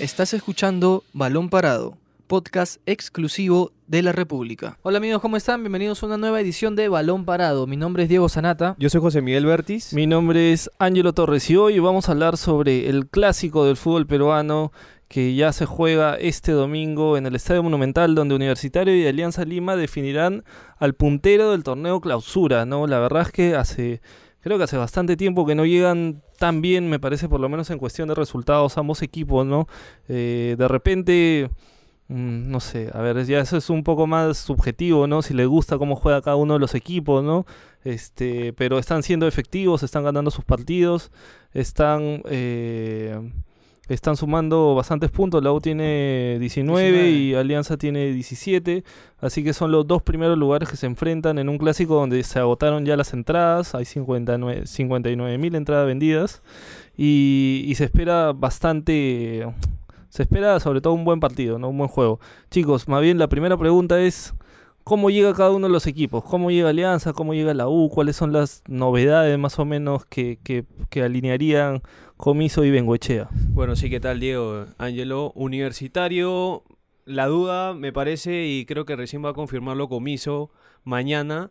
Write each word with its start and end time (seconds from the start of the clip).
Estás 0.00 0.34
escuchando 0.34 1.04
Balón 1.12 1.48
Parado, 1.48 1.96
podcast 2.26 2.80
exclusivo 2.84 3.70
de 3.86 4.02
la 4.02 4.10
República. 4.10 4.76
Hola 4.82 4.98
amigos, 4.98 5.22
¿cómo 5.22 5.36
están? 5.36 5.62
Bienvenidos 5.62 6.02
a 6.02 6.06
una 6.06 6.16
nueva 6.16 6.40
edición 6.40 6.74
de 6.74 6.88
Balón 6.88 7.24
Parado. 7.24 7.68
Mi 7.68 7.76
nombre 7.76 8.02
es 8.02 8.08
Diego 8.08 8.28
Sanata. 8.28 8.74
Yo 8.80 8.90
soy 8.90 9.00
José 9.00 9.22
Miguel 9.22 9.46
Bertis. 9.46 9.94
Mi 9.94 10.08
nombre 10.08 10.52
es 10.52 10.68
Ángelo 10.80 11.12
Torres 11.12 11.48
y 11.48 11.54
hoy 11.54 11.78
vamos 11.78 12.08
a 12.08 12.12
hablar 12.12 12.36
sobre 12.38 12.88
el 12.88 13.06
clásico 13.06 13.66
del 13.66 13.76
fútbol 13.76 14.08
peruano 14.08 14.72
que 15.06 15.36
ya 15.36 15.52
se 15.52 15.64
juega 15.64 16.16
este 16.16 16.50
domingo 16.50 17.16
en 17.16 17.26
el 17.26 17.36
Estadio 17.36 17.62
Monumental 17.62 18.16
donde 18.16 18.34
Universitario 18.34 18.96
y 18.96 19.06
Alianza 19.06 19.44
Lima 19.44 19.76
definirán 19.76 20.42
al 20.76 20.94
puntero 20.94 21.52
del 21.52 21.62
torneo 21.62 22.00
clausura, 22.00 22.66
¿no? 22.66 22.88
La 22.88 22.98
verdad 22.98 23.22
es 23.22 23.30
que 23.30 23.54
hace 23.54 24.00
creo 24.40 24.58
que 24.58 24.64
hace 24.64 24.76
bastante 24.76 25.16
tiempo 25.16 25.46
que 25.46 25.54
no 25.54 25.64
llegan 25.64 26.23
tan 26.44 26.60
bien, 26.60 26.90
me 26.90 26.98
parece, 26.98 27.26
por 27.26 27.40
lo 27.40 27.48
menos 27.48 27.70
en 27.70 27.78
cuestión 27.78 28.06
de 28.06 28.14
resultados, 28.14 28.76
ambos 28.76 29.00
equipos, 29.00 29.46
¿no? 29.46 29.66
Eh, 30.10 30.56
de 30.58 30.68
repente, 30.68 31.48
mm, 32.08 32.50
no 32.50 32.60
sé, 32.60 32.90
a 32.92 33.00
ver, 33.00 33.24
ya 33.24 33.40
eso 33.40 33.56
es 33.56 33.70
un 33.70 33.82
poco 33.82 34.06
más 34.06 34.36
subjetivo, 34.36 35.06
¿no? 35.06 35.22
Si 35.22 35.32
le 35.32 35.46
gusta 35.46 35.78
cómo 35.78 35.96
juega 35.96 36.20
cada 36.20 36.36
uno 36.36 36.52
de 36.52 36.60
los 36.60 36.74
equipos, 36.74 37.24
¿no? 37.24 37.46
Este, 37.82 38.52
pero 38.52 38.78
están 38.78 39.02
siendo 39.02 39.26
efectivos, 39.26 39.82
están 39.82 40.04
ganando 40.04 40.30
sus 40.30 40.44
partidos, 40.44 41.10
están... 41.54 42.20
Eh, 42.26 43.18
están 43.88 44.16
sumando 44.16 44.74
bastantes 44.74 45.10
puntos. 45.10 45.42
La 45.42 45.52
U 45.52 45.60
tiene 45.60 46.38
19, 46.40 47.10
y 47.10 47.34
Alianza 47.34 47.76
tiene 47.76 48.12
17. 48.12 48.84
Así 49.18 49.44
que 49.44 49.52
son 49.52 49.72
los 49.72 49.86
dos 49.86 50.02
primeros 50.02 50.38
lugares 50.38 50.68
que 50.68 50.76
se 50.76 50.86
enfrentan 50.86 51.38
en 51.38 51.48
un 51.48 51.58
clásico 51.58 51.94
donde 51.94 52.22
se 52.22 52.38
agotaron 52.38 52.84
ya 52.86 52.96
las 52.96 53.12
entradas. 53.12 53.74
Hay 53.74 53.84
59 53.84 55.38
mil 55.38 55.54
entradas 55.54 55.86
vendidas. 55.86 56.42
Y, 56.96 57.64
y, 57.66 57.74
se 57.74 57.84
espera 57.84 58.32
bastante. 58.32 59.46
Se 60.08 60.22
espera 60.22 60.60
sobre 60.60 60.80
todo 60.80 60.92
un 60.92 61.04
buen 61.04 61.20
partido, 61.20 61.58
¿no? 61.58 61.68
un 61.68 61.78
buen 61.78 61.88
juego. 61.88 62.20
Chicos, 62.50 62.88
más 62.88 63.02
bien 63.02 63.18
la 63.18 63.28
primera 63.28 63.56
pregunta 63.56 64.00
es. 64.00 64.34
¿Cómo 64.84 65.10
llega 65.10 65.32
cada 65.32 65.50
uno 65.50 65.66
de 65.66 65.72
los 65.72 65.86
equipos? 65.86 66.22
¿Cómo 66.24 66.50
llega 66.50 66.68
Alianza? 66.68 67.14
¿Cómo 67.14 67.34
llega 67.34 67.54
la 67.54 67.68
U? 67.68 67.88
¿Cuáles 67.88 68.16
son 68.16 68.32
las 68.32 68.62
novedades 68.68 69.38
más 69.38 69.58
o 69.58 69.64
menos 69.64 70.04
que, 70.04 70.38
que, 70.44 70.66
que 70.90 71.02
alinearían 71.02 71.82
Comiso 72.16 72.64
y 72.64 72.70
Bengoechea. 72.70 73.28
Bueno, 73.32 73.76
sí, 73.76 73.90
¿qué 73.90 74.00
tal, 74.00 74.20
Diego? 74.20 74.66
Ángelo, 74.78 75.32
universitario, 75.34 76.62
la 77.04 77.26
duda 77.26 77.74
me 77.74 77.92
parece, 77.92 78.46
y 78.46 78.66
creo 78.66 78.84
que 78.84 78.96
recién 78.96 79.24
va 79.24 79.30
a 79.30 79.34
confirmarlo 79.34 79.88
Comiso 79.88 80.50
mañana, 80.84 81.50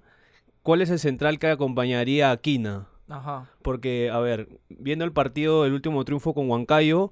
¿cuál 0.61 0.81
es 0.81 0.89
el 0.89 0.99
central 0.99 1.37
que 1.37 1.47
acompañaría 1.47 2.31
a 2.31 2.37
Quina? 2.37 2.87
Ajá. 3.09 3.49
Porque, 3.61 4.09
a 4.09 4.19
ver, 4.19 4.61
viendo 4.69 5.03
el 5.03 5.11
partido, 5.11 5.65
el 5.65 5.73
último 5.73 6.05
triunfo 6.05 6.33
con 6.33 6.49
Huancayo, 6.49 7.11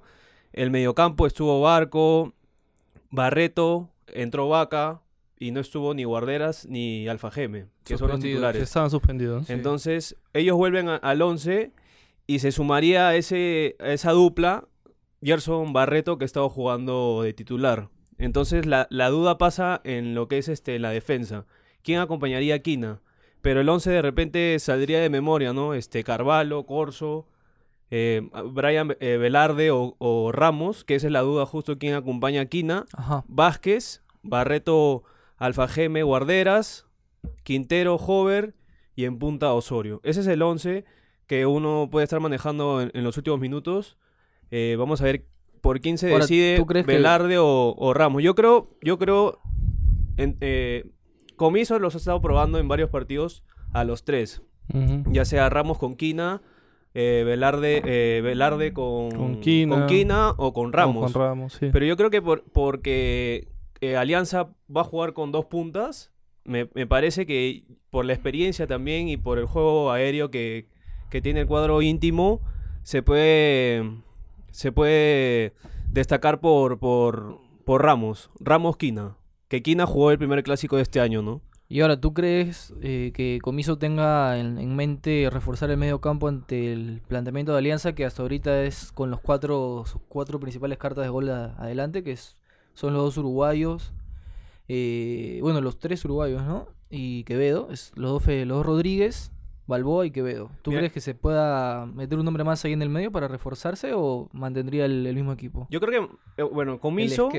el 0.54 0.72
mediocampo 0.72 1.28
estuvo 1.28 1.62
Barco, 1.62 2.34
Barreto, 3.10 3.90
entró 4.08 4.48
Vaca, 4.48 5.02
y 5.42 5.50
no 5.50 5.60
estuvo 5.60 5.96
ni 5.96 6.04
Guarderas 6.04 6.68
ni 6.68 7.08
Alfajeme, 7.08 7.66
que 7.84 7.98
son 7.98 8.10
los 8.10 8.20
titulares. 8.20 8.62
estaban 8.62 8.92
suspendidos. 8.92 9.50
Entonces, 9.50 10.16
ellos 10.34 10.56
vuelven 10.56 10.88
al 10.88 11.22
11 11.22 11.72
y 12.28 12.40
se 12.40 12.52
sumaría 12.52 13.08
a, 13.08 13.16
ese, 13.16 13.76
esa 13.80 14.12
dupla 14.12 14.68
Gerson 15.24 15.74
Barreto 15.74 16.20
que 16.20 16.26
estaba 16.26 16.48
jugando 16.48 17.24
de 17.24 17.34
titular. 17.34 17.90
Entonces 18.20 18.68
la, 18.68 18.86
duda 19.10 19.40
pasa 19.40 19.82
en 19.84 20.14
lo 20.14 20.28
que 20.28 20.38
es 20.38 20.48
este, 20.48 20.78
la 20.78 20.92
defensa. 20.92 21.48
¿Quién 21.82 22.00
acompañaría 22.00 22.56
a 22.56 22.60
Quina? 22.60 23.02
Pero 23.42 23.62
el 23.62 23.70
11 23.70 23.90
de 23.90 24.02
repente 24.04 24.60
saldría 24.60 25.02
de 25.02 25.10
memoria, 25.10 25.54
¿no? 25.54 25.74
Este 25.74 26.04
Carvalho, 26.04 26.68
Corso, 26.68 27.26
eh, 27.90 28.30
Brian 28.52 28.96
eh, 29.00 29.18
Velarde 29.18 29.72
o, 29.72 30.32
Ramos, 30.32 30.84
que 30.84 30.94
esa 30.94 31.08
es 31.08 31.14
la 31.14 31.22
duda 31.22 31.48
justo 31.48 31.80
quién 31.80 31.96
acompaña 31.96 32.42
a 32.42 32.46
Quina. 32.46 32.86
Vázquez, 33.28 34.04
Barreto, 34.22 35.04
Alfajeme, 35.42 36.04
Guarderas, 36.04 36.86
Quintero, 37.42 37.96
Hover 37.96 38.54
y 38.96 39.06
en 39.06 39.18
punta 39.18 39.52
Osorio. 39.54 40.00
Ese 40.04 40.20
es 40.20 40.28
el 40.28 40.44
11 40.44 40.86
que 41.26 41.48
uno 41.48 41.90
puede 41.92 42.04
estar 42.04 42.20
manejando 42.20 42.80
en, 42.80 43.04
los 43.04 43.18
últimos 43.18 43.40
minutos. 43.40 43.98
Eh, 44.52 44.76
vamos 44.78 45.02
a 45.02 45.06
ver 45.06 45.26
por 45.62 45.82
quién 45.82 45.98
se 45.98 46.10
decide, 46.10 46.64
Velarde 46.86 47.38
o, 47.40 47.92
Ramos. 47.96 48.22
Yo 48.22 48.36
creo, 48.36 48.70
yo 48.84 49.00
creo, 49.00 49.40
en, 50.18 50.38
eh, 50.42 50.92
Comiso 51.38 51.80
los 51.80 51.96
ha 51.96 51.98
estado 51.98 52.22
probando 52.22 52.60
en 52.60 52.68
varios 52.68 52.92
partidos 52.92 53.44
a 53.74 53.84
los 53.84 54.06
tres. 54.06 54.44
Ya 55.08 55.26
sea 55.26 55.50
Ramos 55.50 55.80
con 55.80 55.96
Quina, 55.96 56.44
eh, 56.94 57.24
Velarde, 57.26 58.22
Velarde 58.22 58.74
con, 58.74 59.10
con, 59.10 59.40
Quina, 59.40 60.36
o 60.38 60.54
con 60.54 60.72
Ramos. 60.72 61.12
con 61.12 61.20
Ramos 61.20 61.58
Pero 61.60 61.84
yo 61.84 61.98
creo 61.98 62.12
que 62.12 62.22
por, 62.22 62.44
porque 62.44 63.48
Alianza 63.98 64.50
va 64.76 64.82
a 64.82 64.86
jugar 64.86 65.14
con 65.14 65.32
dos 65.32 65.46
puntas, 65.46 66.12
me, 66.44 66.66
parece 66.66 67.26
que 67.26 67.66
por 67.90 68.06
la 68.06 68.14
experiencia 68.14 68.68
también 68.68 69.08
y 69.08 69.18
por 69.18 69.38
el 69.38 69.46
juego 69.46 69.92
aéreo 69.92 70.32
que, 70.32 70.68
que 71.10 71.22
tiene 71.22 71.42
el 71.42 71.48
cuadro 71.48 71.82
íntimo 71.82 72.42
se 72.84 73.04
puede, 73.04 73.84
se 74.52 74.72
puede 74.72 75.54
destacar 75.92 76.40
por, 76.40 76.80
por, 76.80 77.40
por 77.66 77.84
Ramos, 77.84 78.32
Ramos 78.40 78.78
Quina, 78.78 79.18
que 79.48 79.62
Quina 79.62 79.86
jugó 79.86 80.12
el 80.12 80.18
primer 80.18 80.44
clásico 80.44 80.78
de 80.78 80.84
este 80.84 81.00
año, 81.00 81.22
¿no? 81.22 81.42
Y 81.72 81.80
ahora, 81.80 82.02
¿tú 82.02 82.14
crees 82.14 82.74
eh, 82.82 83.14
que 83.14 83.40
Comiso 83.42 83.78
tenga 83.78 84.38
en, 84.38 84.76
mente 84.76 85.30
reforzar 85.32 85.72
el 85.72 85.78
medio 85.78 86.02
campo 86.02 86.28
ante 86.28 86.74
el 86.74 87.02
planteamiento 87.08 87.54
de 87.54 87.60
Alianza, 87.60 87.96
que 87.96 88.04
hasta 88.04 88.24
ahorita 88.24 88.64
es 88.64 88.92
con 88.92 89.10
los 89.10 89.22
cuatro, 89.22 89.86
sus 89.86 90.02
cuatro 90.10 90.38
principales 90.42 90.78
cartas 90.78 91.06
de 91.06 91.10
gol 91.10 91.30
adelante, 91.30 92.04
que 92.04 92.12
son 92.74 92.94
los 92.94 93.04
dos 93.04 93.18
uruguayos, 93.18 93.94
eh, 94.68 95.40
bueno, 95.42 95.62
los 95.62 95.80
tres 95.80 96.04
uruguayos, 96.06 96.44
¿no? 96.44 96.68
Y 96.90 97.24
Quevedo, 97.24 97.70
es 97.72 97.92
los 97.96 98.12
dos, 98.12 98.28
los 98.28 98.48
dos 98.48 98.66
Rodríguez 98.66 99.32
Balboa 99.72 100.06
y 100.06 100.12
Quevedo. 100.12 100.52
¿Tú 100.64 100.72
crees 100.72 100.92
que 100.92 101.00
se 101.00 101.16
pueda 101.16 101.86
meter 101.86 102.20
un 102.20 102.26
nombre 102.26 102.44
más 102.44 102.64
ahí 102.66 102.74
en 102.74 102.82
el 102.82 102.90
medio 102.90 103.12
para 103.12 103.30
reforzarse 103.30 103.94
o 103.96 104.30
mantendría 104.34 104.86
el, 104.86 105.14
mismo 105.16 105.32
equipo? 105.32 105.68
Yo 105.70 105.80
creo 105.80 106.10
que, 106.10 106.42
eh, 106.42 106.44
bueno, 106.44 106.80
Comiso. 106.80 107.30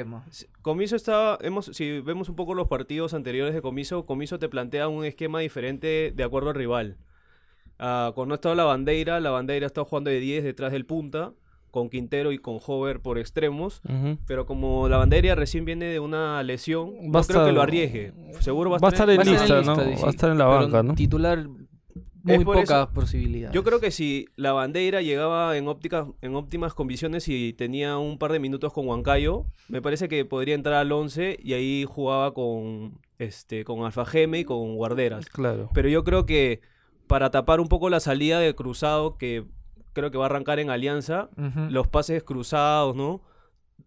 Comiso 0.62 0.96
está. 0.96 1.36
Hemos, 1.42 1.66
si 1.66 2.00
vemos 2.00 2.30
un 2.30 2.36
poco 2.36 2.54
los 2.54 2.68
partidos 2.68 3.12
anteriores 3.12 3.54
de 3.54 3.60
Comiso, 3.60 4.06
Comiso 4.06 4.38
te 4.38 4.48
plantea 4.48 4.88
un 4.88 5.04
esquema 5.04 5.40
diferente 5.40 6.12
de 6.16 6.24
acuerdo 6.24 6.48
al 6.50 6.54
rival. 6.54 6.96
Uh, 7.78 8.12
cuando 8.14 8.34
ha 8.34 8.36
estado 8.36 8.54
la 8.54 8.64
bandera, 8.64 9.20
la 9.20 9.30
bandera 9.30 9.66
ha 9.66 9.68
estado 9.68 9.84
jugando 9.84 10.08
de 10.10 10.20
10 10.20 10.44
detrás 10.44 10.72
del 10.72 10.86
punta, 10.86 11.32
con 11.72 11.88
Quintero 11.88 12.30
y 12.30 12.38
con 12.38 12.58
Hover 12.64 13.00
por 13.00 13.18
extremos. 13.18 13.82
Pero 14.26 14.46
como 14.46 14.88
la 14.88 14.98
bandera 14.98 15.34
recién 15.34 15.64
viene 15.64 15.86
de 15.86 15.98
una 15.98 16.40
lesión, 16.44 16.92
no 17.10 17.22
creo 17.22 17.46
que 17.46 17.52
lo 17.52 17.62
arriesgue. 17.62 18.12
Seguro 18.38 18.70
va 18.70 18.78
a, 18.80 18.88
estar, 18.88 19.10
en 19.10 19.18
lista, 19.18 19.62
¿no? 19.62 19.76
Va 19.76 20.06
a 20.06 20.10
estar 20.10 20.30
en 20.30 20.38
la 20.38 20.44
banca, 20.44 20.82
¿no? 20.84 20.94
Titular 20.94 21.48
muy 22.22 22.44
pocas 22.44 22.88
posibilidades. 22.88 23.54
Yo 23.54 23.64
creo 23.64 23.80
que 23.80 23.90
si 23.90 24.28
la 24.36 24.52
bandera 24.52 25.00
llegaba 25.02 25.56
en, 25.56 25.66
óptica, 25.66 26.06
en 26.20 26.36
óptimas 26.36 26.74
condiciones 26.74 27.26
y 27.26 27.54
tenía 27.54 27.96
un 27.96 28.18
par 28.18 28.32
de 28.32 28.38
minutos 28.38 28.72
con 28.72 28.86
Huancayo, 28.86 29.46
me 29.68 29.82
parece 29.82 30.08
que 30.08 30.24
podría 30.24 30.54
entrar 30.54 30.76
al 30.76 30.92
11 30.92 31.38
y 31.42 31.54
ahí 31.54 31.84
jugaba 31.88 32.34
con 32.34 33.00
este 33.18 33.64
con 33.64 33.84
Alfajeme 33.84 34.40
y 34.40 34.44
con 34.44 34.76
Guarderas. 34.76 35.26
Claro. 35.26 35.70
Pero 35.72 35.88
yo 35.88 36.04
creo 36.04 36.26
que 36.26 36.60
para 37.06 37.30
tapar 37.30 37.60
un 37.60 37.68
poco 37.68 37.90
la 37.90 38.00
salida 38.00 38.38
de 38.38 38.54
cruzado 38.54 39.16
que 39.16 39.46
creo 39.92 40.10
que 40.10 40.18
va 40.18 40.24
a 40.24 40.26
arrancar 40.26 40.58
en 40.58 40.70
Alianza, 40.70 41.30
los 41.70 41.88
pases 41.88 42.22
cruzados, 42.22 42.94
¿no? 42.96 43.22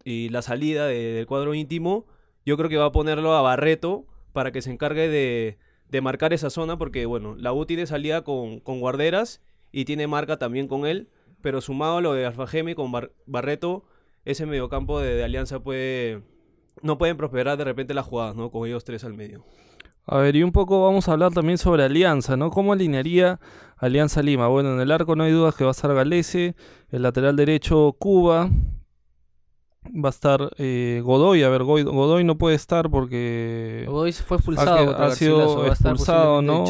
Y 0.04 0.28
la 0.28 0.42
salida 0.42 0.86
del 0.86 1.26
cuadro 1.26 1.54
íntimo, 1.54 2.06
yo 2.44 2.56
creo 2.56 2.68
que 2.68 2.76
va 2.76 2.86
a 2.86 2.92
ponerlo 2.92 3.34
a 3.34 3.42
Barreto 3.42 4.06
para 4.32 4.52
que 4.52 4.62
se 4.62 4.70
encargue 4.70 5.08
de 5.08 5.58
de 5.88 6.00
marcar 6.00 6.32
esa 6.32 6.50
zona 6.50 6.78
porque, 6.78 7.06
bueno, 7.06 7.36
la 7.36 7.52
U 7.52 7.64
tiene 7.66 7.86
salida 7.86 8.22
con, 8.22 8.60
con 8.60 8.80
guarderas 8.80 9.40
y 9.72 9.84
tiene 9.84 10.06
marca 10.06 10.38
también 10.38 10.68
con 10.68 10.86
él, 10.86 11.08
pero 11.42 11.60
sumado 11.60 11.98
a 11.98 12.00
lo 12.00 12.12
de 12.12 12.26
Alfajeme 12.26 12.74
con 12.74 12.92
Barreto, 13.26 13.84
ese 14.24 14.46
mediocampo 14.46 15.00
de, 15.00 15.14
de 15.14 15.24
Alianza 15.24 15.60
puede... 15.60 16.22
No 16.82 16.98
pueden 16.98 17.16
prosperar 17.16 17.56
de 17.56 17.64
repente 17.64 17.94
las 17.94 18.04
jugadas, 18.04 18.36
¿no? 18.36 18.50
Con 18.50 18.68
ellos 18.68 18.84
tres 18.84 19.02
al 19.04 19.14
medio. 19.14 19.44
A 20.06 20.18
ver, 20.18 20.36
y 20.36 20.42
un 20.42 20.52
poco 20.52 20.84
vamos 20.84 21.08
a 21.08 21.12
hablar 21.12 21.32
también 21.32 21.58
sobre 21.58 21.82
Alianza, 21.82 22.36
¿no? 22.36 22.50
¿Cómo 22.50 22.72
alinearía 22.72 23.40
Alianza 23.76 24.22
Lima? 24.22 24.46
Bueno, 24.46 24.74
en 24.74 24.80
el 24.80 24.92
arco 24.92 25.16
no 25.16 25.24
hay 25.24 25.32
dudas 25.32 25.54
que 25.56 25.64
va 25.64 25.70
a 25.70 25.72
estar 25.72 25.92
Galese, 25.92 26.54
el 26.90 27.02
lateral 27.02 27.34
derecho 27.34 27.96
Cuba, 27.98 28.48
va 29.92 30.08
a 30.08 30.10
estar 30.10 30.50
eh, 30.58 31.00
Godoy. 31.04 31.42
A 31.42 31.48
ver, 31.48 31.64
Godoy, 31.64 32.24
no 32.24 32.38
puede 32.38 32.54
estar 32.54 32.88
porque. 32.88 33.84
Godoy 33.88 34.12
fue 34.12 34.36
expulsado. 34.36 34.96
Ha, 34.96 35.10
sido 35.10 35.66
expulsado, 35.66 36.40
¿no? 36.40 36.64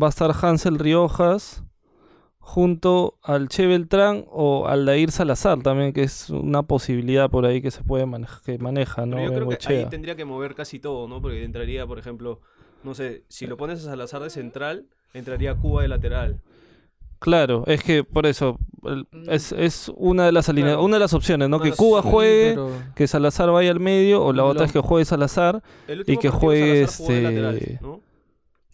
Va 0.00 0.06
a 0.06 0.10
estar 0.10 0.32
Hansel 0.42 0.78
Riojas 0.78 1.62
junto 2.38 3.18
al 3.24 3.48
Che 3.48 3.66
Beltrán 3.66 4.24
o 4.30 4.68
al 4.68 4.86
Dair 4.86 5.10
Salazar 5.10 5.62
también, 5.62 5.92
que 5.92 6.04
es 6.04 6.30
una 6.30 6.62
posibilidad 6.62 7.28
por 7.28 7.44
ahí 7.44 7.60
que 7.60 7.72
se 7.72 7.82
puede 7.82 8.06
manejar, 8.06 8.40
que 8.42 8.58
maneja, 8.58 9.04
¿no? 9.04 9.20
yo 9.20 9.34
creo 9.34 9.48
que 9.48 9.74
ahí 9.74 9.86
tendría 9.86 10.14
que 10.14 10.24
mover 10.24 10.54
casi 10.54 10.78
todo, 10.78 11.08
¿no? 11.08 11.20
Porque 11.20 11.42
entraría, 11.42 11.84
por 11.88 11.98
ejemplo, 11.98 12.40
no 12.86 12.94
sé, 12.94 13.24
si 13.28 13.46
lo 13.46 13.56
pones 13.58 13.80
a 13.80 13.90
Salazar 13.90 14.22
de 14.22 14.30
central, 14.30 14.86
entraría 15.12 15.54
Cuba 15.54 15.82
de 15.82 15.88
lateral. 15.88 16.40
Claro, 17.18 17.64
es 17.66 17.82
que 17.82 18.04
por 18.04 18.26
eso 18.26 18.58
Mm. 18.82 19.30
es, 19.30 19.50
es 19.52 19.90
una 19.96 20.26
de 20.26 20.32
las 20.32 20.46
Claro. 20.46 20.82
una 20.84 20.96
de 20.96 21.00
las 21.00 21.12
opciones, 21.14 21.48
¿no? 21.48 21.58
Que 21.60 21.72
Cuba 21.72 22.02
juegue, 22.02 22.50
pero- 22.50 22.70
que 22.94 23.06
Salazar 23.08 23.50
vaya 23.50 23.70
al 23.70 23.80
medio, 23.80 24.22
o 24.22 24.32
la 24.32 24.42
Lo- 24.42 24.48
otra 24.48 24.66
es 24.66 24.72
que 24.72 24.78
juegue 24.80 25.04
Salazar 25.04 25.62
Y 26.06 26.18
que 26.18 26.28
juegue, 26.28 26.86
Salazar 26.86 27.00
este, 27.16 27.22
lateral, 27.22 27.78
¿no? 27.82 28.00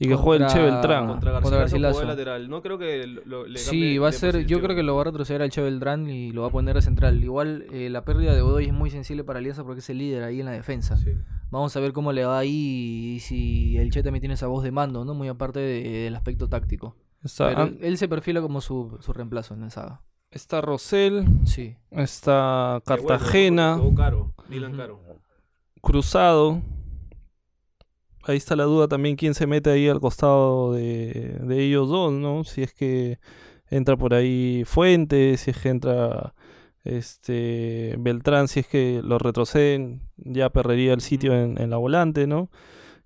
Y 0.05 0.09
que 0.09 0.15
juegue 0.15 0.45
el 0.45 0.51
Che 0.51 0.59
Beltrán. 0.61 1.07
Contra 1.09 1.33
Garcilaso 1.33 1.33
Contra 1.33 1.41
jugó 1.41 1.51
de 1.51 1.59
Garcilaso. 1.59 2.05
lateral. 2.05 2.49
No 2.49 2.63
creo 2.63 2.79
que 2.79 3.07
lo- 3.07 3.25
lo- 3.25 3.47
le 3.47 3.59
Sí, 3.59 3.99
va 3.99 4.09
a 4.09 4.13
ser, 4.13 4.47
yo 4.47 4.61
creo 4.61 4.75
que 4.77 4.83
lo 4.83 4.95
va 4.97 5.03
a 5.03 5.05
retroceder 5.05 5.43
al 5.43 5.51
Che 5.51 5.61
Beltrán 5.63 6.09
y 6.11 6.33
lo 6.33 6.43
va 6.43 6.49
a 6.49 6.51
poner 6.51 6.77
a 6.77 6.83
central. 6.83 7.23
Igual 7.23 7.67
eh, 7.73 7.89
la 7.91 8.05
pérdida 8.05 8.35
de 8.35 8.41
Godoy 8.43 8.67
es 8.67 8.73
muy 8.73 8.91
sensible 8.91 9.25
para 9.25 9.39
Alianza 9.39 9.65
porque 9.65 9.81
es 9.81 9.91
el 9.91 9.99
líder 9.99 10.25
ahí 10.25 10.41
en 10.41 10.47
la 10.47 10.53
defensa. 10.53 10.97
Sí. 10.97 11.11
Vamos 11.51 11.77
a 11.77 11.81
ver 11.81 11.93
cómo 11.93 12.13
le 12.13 12.25
va 12.25 12.39
ahí 12.39 13.15
y 13.17 13.21
si 13.21 13.77
el 13.79 13.91
Che 13.91 14.03
también 14.03 14.21
tiene 14.21 14.35
esa 14.35 14.47
voz 14.47 14.63
de 14.65 14.71
mando, 14.73 15.05
¿no? 15.05 15.15
Muy 15.15 15.29
aparte 15.29 15.61
de- 15.61 15.83
del 16.05 16.17
aspecto 16.17 16.49
táctico. 16.49 16.97
Está, 17.23 17.49
Pero 17.51 17.63
ah, 17.63 17.71
él, 17.83 17.99
se 17.99 18.09
perfila 18.09 18.41
como 18.41 18.61
su, 18.61 18.97
su 19.01 19.13
reemplazo 19.13 19.55
en 19.55 19.61
la 19.61 19.71
saga. 19.71 20.01
está 20.33 20.61
Rosell, 20.63 21.25
Sí. 21.45 21.77
está. 21.91 22.81
Cartagena, 22.87 23.77
jugó 23.79 23.95
Caro, 23.95 24.35
Ujú. 24.51 24.77
Caro. 24.77 24.99
Cruzado. 25.81 26.63
Ahí 28.25 28.37
está 28.37 28.57
la 28.57 28.65
duda 28.65 28.89
también 28.89 29.17
quién 29.17 29.35
se 29.35 29.47
mete 29.47 29.71
ahí 29.71 29.89
al 29.89 30.01
costado 30.01 30.73
de, 30.73 31.39
de 31.43 31.63
ellos 31.63 31.89
dos, 31.89 32.13
¿no? 32.13 32.45
Si 32.45 32.63
es 32.63 32.73
que 32.73 33.19
entra 33.69 33.97
por 33.97 34.15
ahí 34.15 34.65
Fuentes, 34.67 35.41
si 35.41 35.51
es 35.51 35.59
que 35.59 35.71
entra 35.71 36.35
este 36.85 37.97
Beltrán, 37.99 38.49
si 38.49 38.61
es 38.61 38.67
que 38.69 39.01
lo 39.03 39.19
retroceden, 39.19 40.03
ya 40.17 40.51
perdería 40.51 40.93
el 40.93 41.01
sitio 41.01 41.35
en, 41.35 41.61
en 41.61 41.71
la 41.71 41.79
volante, 41.79 42.27
¿no? 42.27 42.51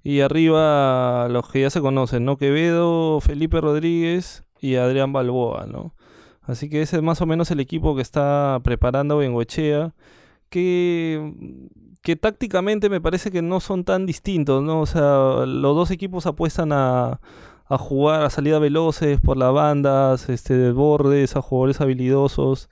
Y 0.03 0.21
arriba 0.21 1.29
los 1.31 1.49
que 1.51 1.63
ya 1.63 1.71
se 1.71 1.81
conocen, 1.81 2.25
¿no? 2.25 2.37
Quevedo, 2.37 3.21
Felipe 3.21 3.61
Rodríguez 3.61 4.45
y 4.61 4.77
Adrián 4.77 5.13
Balboa, 5.13 5.67
¿no? 5.67 5.95
Así 6.43 6.69
que 6.71 6.83
ese 6.83 6.97
es 6.97 7.03
más 7.03 7.21
o 7.21 7.27
menos 7.27 7.51
el 7.51 7.61
equipo 7.61 7.97
que 7.97 8.03
está 8.03 8.61
preparando 8.63 9.19
Bengoechea, 9.19 9.95
que, 10.49 11.35
que 12.07 12.15
tácticamente 12.15 12.89
me 12.89 13.01
parece 13.01 13.33
que 13.33 13.43
no 13.43 13.59
son 13.59 13.83
tan 13.83 14.07
distintos, 14.07 14.63
¿no? 14.63 14.81
O 14.81 14.87
sea, 14.87 15.45
los 15.45 15.75
dos 15.75 15.91
equipos 15.91 16.25
apuestan 16.27 16.71
a, 16.73 17.19
a 17.65 17.79
jugar 17.79 18.23
a 18.23 18.31
salida 18.31 18.61
veloces 18.61 19.21
por 19.21 19.37
las 19.37 19.53
bandas, 19.53 20.29
este, 20.29 20.55
desbordes, 20.57 21.35
a 21.35 21.43
jugadores 21.43 21.81
habilidosos 21.81 22.69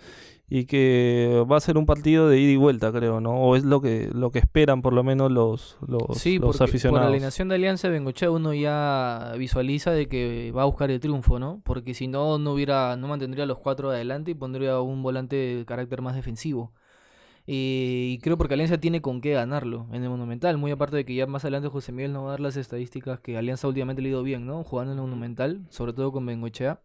y 0.48 0.66
que 0.66 1.44
va 1.50 1.56
a 1.56 1.60
ser 1.60 1.78
un 1.78 1.84
partido 1.84 2.28
de 2.28 2.38
ida 2.38 2.52
y 2.52 2.56
vuelta, 2.56 2.92
creo, 2.92 3.20
¿no? 3.20 3.32
O 3.40 3.56
es 3.56 3.64
lo 3.64 3.80
que 3.80 4.08
lo 4.14 4.30
que 4.30 4.38
esperan 4.38 4.82
por 4.82 4.92
lo 4.92 5.02
menos 5.02 5.32
los 5.32 5.78
los, 5.84 6.16
Sí, 6.16 6.38
los 6.38 6.46
porque 6.46 6.58
por 6.58 6.68
aficionados. 6.68 7.02
la 7.06 7.08
alineación 7.10 7.48
de 7.48 7.56
Alianza 7.56 7.88
de 7.88 7.94
Bengochea 7.94 8.30
uno 8.30 8.54
ya 8.54 9.32
visualiza 9.36 9.90
de 9.90 10.06
que 10.06 10.52
va 10.56 10.62
a 10.62 10.66
buscar 10.66 10.92
el 10.92 11.00
triunfo, 11.00 11.40
¿no? 11.40 11.60
Porque 11.64 11.92
si 11.94 12.06
no, 12.06 12.38
no 12.38 12.52
hubiera, 12.52 12.94
no 12.96 13.08
mantendría 13.08 13.46
los 13.46 13.58
cuatro 13.58 13.90
adelante 13.90 14.30
y 14.30 14.34
pondría 14.34 14.78
un 14.80 15.02
volante 15.02 15.34
de 15.34 15.64
carácter 15.64 16.02
más 16.02 16.14
defensivo. 16.14 16.70
Eh, 17.46 18.12
y 18.12 18.18
creo 18.18 18.38
porque 18.38 18.54
Alianza 18.54 18.78
tiene 18.78 19.02
con 19.02 19.20
qué 19.20 19.32
ganarlo 19.34 19.86
en 19.92 20.02
el 20.02 20.08
Monumental, 20.08 20.56
muy 20.56 20.70
aparte 20.70 20.96
de 20.96 21.04
que 21.04 21.14
ya 21.14 21.26
más 21.26 21.44
adelante 21.44 21.68
José 21.68 21.92
Miguel 21.92 22.12
nos 22.12 22.24
va 22.24 22.28
a 22.28 22.30
dar 22.30 22.40
las 22.40 22.56
estadísticas 22.56 23.20
que 23.20 23.36
Alianza 23.36 23.68
últimamente 23.68 24.00
le 24.00 24.08
ha 24.08 24.12
ido 24.12 24.22
bien, 24.22 24.46
¿no? 24.46 24.64
Jugando 24.64 24.92
en 24.92 24.98
el 24.98 25.04
Monumental, 25.04 25.66
sobre 25.68 25.92
todo 25.92 26.10
con 26.10 26.24
Bengochea. 26.24 26.80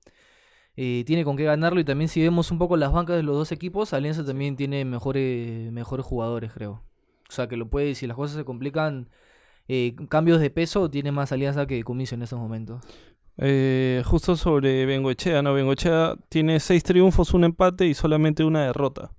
Eh, 0.76 1.04
tiene 1.06 1.26
con 1.26 1.38
qué 1.38 1.44
ganarlo 1.44 1.80
y 1.80 1.84
también 1.86 2.10
si 2.10 2.22
vemos 2.22 2.52
un 2.52 2.58
poco 2.58 2.78
las 2.78 2.92
bancas 2.92 3.16
de 3.16 3.24
los 3.24 3.36
dos 3.36 3.52
equipos, 3.52 3.94
Alianza 3.94 4.26
también 4.26 4.56
tiene 4.56 4.86
mejores, 4.86 5.72
mejores 5.72 6.06
jugadores, 6.06 6.52
creo. 6.54 6.84
O 7.30 7.32
sea, 7.32 7.48
que 7.48 7.58
lo 7.58 7.70
puede, 7.70 7.96
si 7.96 8.08
las 8.08 8.18
cosas 8.18 8.38
se 8.38 8.46
complican, 8.46 9.10
eh, 9.68 9.96
cambios 10.10 10.42
de 10.42 10.50
peso, 10.50 10.90
tiene 10.90 11.12
más 11.12 11.32
alianza 11.32 11.68
que 11.68 11.84
Comiso 11.84 12.16
en 12.16 12.24
estos 12.24 12.40
momentos. 12.40 12.84
Justo 14.06 14.36
sobre 14.36 14.86
Bengoechea, 14.86 15.42
¿no? 15.42 15.54
Bengoechea 15.54 16.16
tiene 16.28 16.60
seis 16.60 16.84
triunfos, 16.84 17.34
un 17.34 17.46
empate 17.46 17.86
y 17.86 17.94
solamente 17.94 18.44
una 18.44 18.66
derrota 18.66 19.12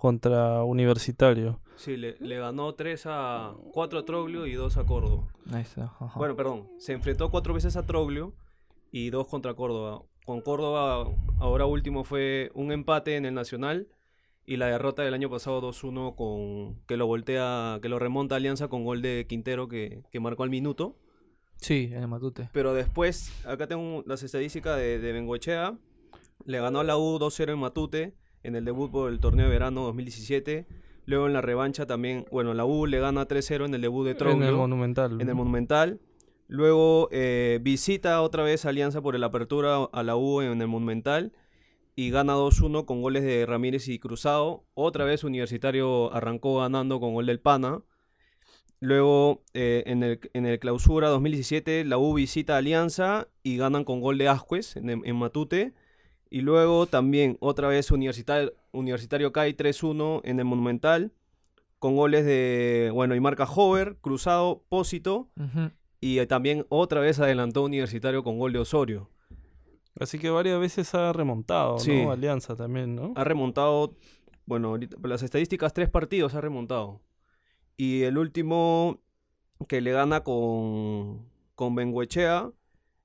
contra 0.00 0.64
Universitario. 0.64 1.60
Sí, 1.76 1.98
le, 1.98 2.16
le 2.20 2.38
ganó 2.38 2.74
3 2.74 3.02
a 3.04 3.54
4 3.72 3.98
a 3.98 4.04
Troglio 4.06 4.46
y 4.46 4.54
2 4.54 4.78
a 4.78 4.84
Córdoba. 4.86 5.28
Ahí 5.52 5.60
está. 5.60 5.92
ajá. 6.00 6.12
Bueno, 6.16 6.34
perdón, 6.36 6.68
se 6.78 6.94
enfrentó 6.94 7.30
cuatro 7.30 7.52
veces 7.52 7.76
a 7.76 7.84
Troglio 7.84 8.32
y 8.90 9.10
dos 9.10 9.26
contra 9.26 9.52
Córdoba. 9.52 10.02
Con 10.24 10.40
Córdoba, 10.40 11.06
ahora 11.38 11.66
último 11.66 12.04
fue 12.04 12.50
un 12.54 12.72
empate 12.72 13.16
en 13.16 13.26
el 13.26 13.34
Nacional 13.34 13.88
y 14.46 14.56
la 14.56 14.68
derrota 14.68 15.02
del 15.02 15.12
año 15.12 15.28
pasado 15.28 15.60
2-1 15.60 16.14
con 16.14 16.80
que 16.86 16.96
lo 16.96 17.06
voltea, 17.06 17.78
que 17.82 17.90
lo 17.90 17.98
remonta 17.98 18.36
a 18.36 18.38
Alianza 18.38 18.68
con 18.68 18.84
gol 18.84 19.02
de 19.02 19.26
Quintero 19.28 19.68
que, 19.68 20.02
que 20.10 20.18
marcó 20.18 20.44
al 20.44 20.50
minuto. 20.50 20.96
Sí, 21.56 21.90
en 21.92 22.02
el 22.02 22.08
Matute. 22.08 22.48
Pero 22.54 22.72
después, 22.72 23.32
acá 23.44 23.66
tengo 23.66 24.02
las 24.06 24.22
estadísticas 24.22 24.78
de, 24.78 24.98
de 24.98 25.12
Bengoechea. 25.12 25.76
Le 26.46 26.58
ganó 26.58 26.80
a 26.80 26.84
la 26.84 26.96
U 26.96 27.18
2-0 27.18 27.52
en 27.52 27.58
Matute 27.58 28.14
en 28.42 28.56
el 28.56 28.64
debut 28.64 28.90
por 28.90 29.10
el 29.10 29.20
torneo 29.20 29.46
de 29.46 29.52
verano 29.52 29.82
2017. 29.82 30.66
Luego 31.06 31.26
en 31.26 31.32
la 31.32 31.40
revancha 31.40 31.86
también, 31.86 32.26
bueno, 32.30 32.54
la 32.54 32.64
U 32.64 32.86
le 32.86 33.00
gana 33.00 33.26
3-0 33.26 33.66
en 33.66 33.74
el 33.74 33.80
debut 33.80 34.06
de 34.06 34.30
En 34.30 34.42
el 34.42 34.54
Monumental. 34.54 35.20
en 35.20 35.28
el. 35.28 35.34
Monumental. 35.34 36.00
Luego 36.46 37.08
eh, 37.12 37.60
visita 37.62 38.22
otra 38.22 38.42
vez 38.42 38.64
Alianza 38.64 39.00
por 39.00 39.14
el 39.14 39.24
apertura 39.24 39.84
a 39.92 40.02
la 40.02 40.16
U 40.16 40.40
en 40.40 40.60
el 40.60 40.68
Monumental 40.68 41.32
y 41.94 42.10
gana 42.10 42.34
2-1 42.34 42.86
con 42.86 43.02
goles 43.02 43.22
de 43.22 43.46
Ramírez 43.46 43.88
y 43.88 43.98
Cruzado. 43.98 44.64
Otra 44.74 45.04
vez 45.04 45.22
Universitario 45.22 46.12
arrancó 46.12 46.58
ganando 46.58 46.98
con 46.98 47.14
gol 47.14 47.26
del 47.26 47.40
Pana. 47.40 47.82
Luego 48.80 49.42
eh, 49.52 49.84
en, 49.86 50.02
el, 50.02 50.20
en 50.32 50.46
el 50.46 50.58
clausura 50.58 51.08
2017 51.08 51.84
la 51.84 51.98
U 51.98 52.14
visita 52.14 52.54
a 52.54 52.58
Alianza 52.58 53.28
y 53.42 53.56
ganan 53.56 53.84
con 53.84 54.00
gol 54.00 54.16
de 54.16 54.28
Ascuez 54.28 54.76
en, 54.76 54.90
en 54.90 55.16
Matute. 55.16 55.74
Y 56.30 56.42
luego 56.42 56.86
también 56.86 57.36
otra 57.40 57.68
vez 57.68 57.90
Universitario, 57.90 58.52
Universitario 58.72 59.32
cae 59.32 59.56
3-1 59.56 60.20
en 60.24 60.38
el 60.38 60.44
Monumental 60.44 61.12
con 61.80 61.96
goles 61.96 62.24
de, 62.24 62.90
bueno, 62.94 63.14
y 63.14 63.20
marca 63.20 63.44
Hover, 63.44 63.96
Cruzado, 64.00 64.62
Pósito. 64.68 65.28
Y 66.00 66.18
eh, 66.18 66.26
también 66.26 66.66
otra 66.68 67.00
vez 67.00 67.18
adelantó 67.18 67.62
Universitario 67.64 68.22
con 68.22 68.38
gol 68.38 68.52
de 68.52 68.60
Osorio. 68.60 69.10
Así 69.98 70.18
que 70.18 70.30
varias 70.30 70.60
veces 70.60 70.94
ha 70.94 71.12
remontado, 71.12 71.78
Sí. 71.78 72.02
¿no? 72.04 72.12
Alianza 72.12 72.54
también, 72.54 72.94
¿no? 72.94 73.12
Ha 73.16 73.24
remontado, 73.24 73.96
bueno, 74.46 74.68
ahorita, 74.68 74.96
por 74.98 75.10
las 75.10 75.22
estadísticas, 75.22 75.72
tres 75.74 75.88
partidos 75.90 76.34
ha 76.34 76.40
remontado. 76.40 77.00
Y 77.76 78.02
el 78.02 78.16
último 78.18 79.00
que 79.66 79.80
le 79.80 79.92
gana 79.92 80.22
con, 80.22 81.26
con 81.54 81.74
Benguechea 81.74 82.50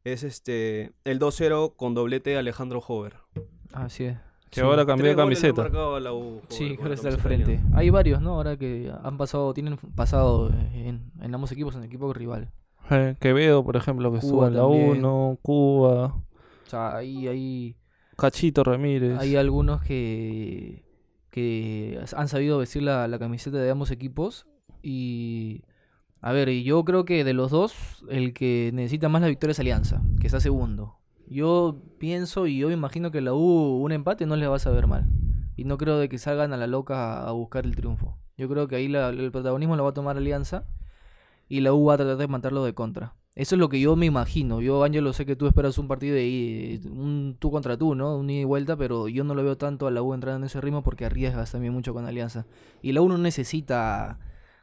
es 0.05 0.23
este 0.23 0.93
el 1.03 1.19
2-0 1.19 1.75
con 1.75 1.93
doblete 1.93 2.29
de 2.31 2.37
Alejandro 2.37 2.79
Hover. 2.87 3.15
Así 3.73 4.05
es. 4.05 4.17
Que 4.49 4.61
ahora 4.61 4.85
cambió 4.85 5.09
de 5.09 5.15
camiseta. 5.17 5.63
marcado 5.63 5.95
a 5.95 5.99
la 5.99 6.13
U, 6.13 6.37
Hover, 6.37 6.43
Sí, 6.47 6.77
ahora 6.79 6.93
está 6.93 7.09
al 7.09 7.17
frente. 7.17 7.59
Hay 7.73 7.89
varios, 7.89 8.21
¿no? 8.21 8.35
Ahora 8.35 8.55
que 8.55 8.89
han 9.03 9.17
pasado, 9.17 9.53
tienen 9.53 9.75
pasado 9.95 10.49
en, 10.73 11.11
en 11.19 11.35
ambos 11.35 11.51
equipos, 11.51 11.75
en 11.75 11.81
el 11.81 11.87
equipo 11.87 12.13
rival. 12.13 12.51
Eh, 12.89 13.15
Quevedo, 13.19 13.65
por 13.65 13.75
ejemplo, 13.75 14.11
que 14.11 14.19
estuvo 14.19 14.37
Cuba 14.37 14.47
en 14.47 14.53
la 14.53 14.61
también. 14.61 14.89
1, 15.03 15.39
Cuba, 15.41 16.05
O 16.05 16.69
sea, 16.69 16.95
ahí 16.95 17.27
hay, 17.27 17.75
Cachito 18.15 18.63
Ramírez. 18.63 19.19
hay 19.19 19.35
algunos 19.35 19.81
que, 19.81 20.85
que 21.31 21.99
han 22.15 22.27
sabido 22.29 22.59
vestir 22.59 22.83
la, 22.83 23.07
la 23.09 23.19
camiseta 23.19 23.57
de 23.57 23.69
ambos 23.71 23.91
equipos. 23.91 24.45
Y, 24.83 25.63
a 26.25 26.31
ver, 26.33 26.49
yo 26.63 26.83
creo 26.83 27.05
que 27.05 27.23
de 27.23 27.33
los 27.33 27.51
dos, 27.51 28.03
el 28.09 28.33
que 28.33 28.71
necesita 28.73 29.09
más 29.09 29.21
la 29.21 29.27
victoria 29.27 29.51
es 29.51 29.59
Alianza, 29.59 30.01
que 30.19 30.25
está 30.25 30.39
segundo. 30.39 30.95
Yo 31.27 31.77
pienso 31.99 32.47
y 32.47 32.57
yo 32.57 32.71
imagino 32.71 33.11
que 33.11 33.21
la 33.21 33.35
U 33.35 33.79
un 33.83 33.91
empate 33.91 34.25
no 34.25 34.35
les 34.35 34.49
va 34.49 34.55
a 34.55 34.59
saber 34.59 34.87
mal. 34.87 35.05
Y 35.55 35.65
no 35.65 35.77
creo 35.77 35.99
de 35.99 36.09
que 36.09 36.17
salgan 36.17 36.51
a 36.51 36.57
la 36.57 36.65
loca 36.65 37.27
a 37.27 37.31
buscar 37.31 37.65
el 37.65 37.75
triunfo. 37.75 38.17
Yo 38.37 38.49
creo 38.49 38.67
que 38.67 38.75
ahí 38.75 38.87
la- 38.87 39.09
el 39.09 39.31
protagonismo 39.31 39.75
lo 39.75 39.83
va 39.83 39.91
a 39.91 39.93
tomar 39.93 40.17
Alianza 40.17 40.65
y 41.47 41.59
la 41.59 41.73
U 41.73 41.85
va 41.85 41.93
a 41.93 41.97
tratar 41.97 42.17
de 42.17 42.27
matarlo 42.27 42.63
de 42.65 42.73
contra. 42.73 43.13
Eso 43.35 43.53
es 43.53 43.59
lo 43.59 43.69
que 43.69 43.79
yo 43.79 43.95
me 43.95 44.07
imagino. 44.07 44.61
Yo, 44.61 44.83
Ángelo, 44.83 45.13
sé 45.13 45.27
que 45.27 45.35
tú 45.35 45.45
esperas 45.45 45.77
un 45.77 45.87
partido 45.87 46.15
de 46.15 46.79
un 46.89 47.35
tú 47.37 47.51
contra 47.51 47.77
tú, 47.77 47.93
¿no? 47.93 48.17
Un 48.17 48.31
ida 48.31 48.41
y 48.41 48.45
vuelta, 48.45 48.75
pero 48.75 49.09
yo 49.09 49.23
no 49.23 49.35
lo 49.35 49.43
veo 49.43 49.57
tanto 49.57 49.85
a 49.85 49.91
la 49.91 50.01
U 50.01 50.15
entrando 50.15 50.37
en 50.39 50.45
ese 50.45 50.59
ritmo 50.59 50.81
porque 50.81 51.05
arriesgas 51.05 51.51
también 51.51 51.71
mucho 51.71 51.93
con 51.93 52.05
Alianza. 52.05 52.47
Y 52.81 52.93
la 52.93 53.01
U 53.01 53.09
no 53.09 53.19
necesita 53.19 54.17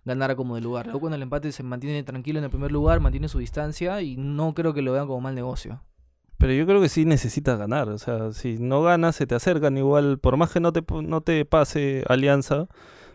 ganar 0.04 0.34
como 0.36 0.54
de 0.56 0.60
lugar. 0.60 0.94
U 0.94 1.00
con 1.00 1.14
el 1.14 1.22
empate 1.22 1.52
se 1.52 1.62
mantiene 1.62 2.02
tranquilo 2.02 2.38
en 2.38 2.44
el 2.44 2.50
primer 2.50 2.72
lugar, 2.72 3.00
mantiene 3.00 3.28
su 3.28 3.38
distancia 3.38 4.00
y 4.02 4.16
no 4.16 4.54
creo 4.54 4.74
que 4.74 4.82
lo 4.82 4.92
vean 4.92 5.06
como 5.06 5.20
mal 5.20 5.34
negocio. 5.34 5.80
Pero 6.38 6.52
yo 6.54 6.66
creo 6.66 6.80
que 6.80 6.88
sí 6.88 7.04
necesitas 7.04 7.56
ganar. 7.58 7.88
O 7.88 7.98
sea, 7.98 8.32
si 8.32 8.58
no 8.58 8.82
ganas, 8.82 9.14
se 9.14 9.26
te 9.28 9.34
acercan 9.36 9.78
igual. 9.78 10.18
Por 10.18 10.36
más 10.36 10.50
que 10.50 10.58
no 10.58 10.72
te, 10.72 10.82
no 11.04 11.20
te 11.20 11.44
pase 11.44 12.02
Alianza, 12.08 12.66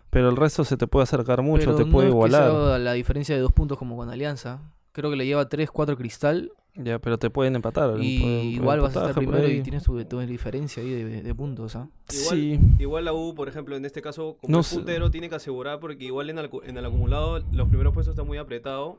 pero 0.09 0.29
el 0.29 0.37
resto 0.37 0.63
se 0.63 0.77
te 0.77 0.87
puede 0.87 1.03
acercar 1.03 1.41
mucho, 1.41 1.65
Pero 1.65 1.75
te 1.75 1.83
no 1.85 1.91
puede 1.91 2.07
es 2.07 2.11
que 2.13 2.15
igualar. 2.15 2.51
sea 2.51 2.77
la 2.79 2.93
diferencia 2.93 3.35
de 3.35 3.41
dos 3.41 3.51
puntos 3.51 3.77
como 3.77 3.97
con 3.97 4.09
Alianza. 4.09 4.61
Creo 4.97 5.11
que 5.11 5.15
le 5.15 5.27
lleva 5.27 5.47
3, 5.47 5.69
4 5.69 5.95
cristal 5.95 6.51
Ya, 6.73 6.97
pero 6.97 7.19
te 7.19 7.29
pueden 7.29 7.55
empatar. 7.55 7.97
y 8.01 8.19
pueden- 8.19 8.45
igual 8.47 8.79
vas 8.81 8.97
a 8.97 9.01
estar 9.01 9.15
primero 9.15 9.47
y 9.47 9.61
tienes 9.61 9.83
tu, 9.83 10.03
tu 10.05 10.19
diferencia 10.21 10.81
ahí 10.81 10.89
de, 10.89 11.21
de 11.21 11.35
puntos. 11.35 11.75
¿ah? 11.75 11.87
Igual, 12.11 12.35
Sí. 12.37 12.59
igual 12.79 13.05
la 13.05 13.13
U, 13.13 13.35
por 13.35 13.47
ejemplo, 13.47 13.75
en 13.75 13.85
este 13.85 14.01
caso, 14.01 14.37
como 14.41 14.51
No 14.51 14.59
es 14.61 14.67
sé. 14.67 14.75
puntero, 14.77 15.11
tiene 15.11 15.29
que 15.29 15.35
asegurar 15.35 15.79
porque 15.79 16.03
igual 16.05 16.31
en 16.31 16.39
el, 16.39 16.49
acu- 16.49 16.63
en 16.65 16.77
el 16.77 16.83
acumulado 16.85 17.39
los 17.51 17.67
primeros 17.69 17.93
puestos 17.93 18.13
están 18.13 18.25
muy 18.25 18.39
apretados 18.39 18.95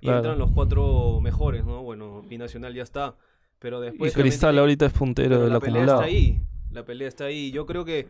y 0.00 0.06
Claro. 0.06 0.18
entran 0.18 0.38
los 0.38 0.50
cuatro 0.52 1.20
mejores, 1.20 1.64
¿no? 1.66 1.82
Bueno, 1.82 2.22
Binacional 2.22 2.72
ya 2.74 2.82
está. 2.82 3.14
Pero 3.58 3.78
Y 3.82 3.86
después 3.90 4.12
también 4.14 4.30
Cristal 4.30 4.58
ahorita 4.58 4.86
es 4.86 4.92
puntero 4.94 5.38
del 5.40 5.52
la 5.52 5.60
pelea 5.60 5.82
acumulado. 5.82 6.00
está 6.02 6.06
ahí. 6.16 6.40
La 6.70 6.84
pelea 6.84 7.08
está 7.08 7.24
ahí. 7.26 7.50
Yo 7.52 7.66
creo 7.66 7.84
que, 7.84 8.08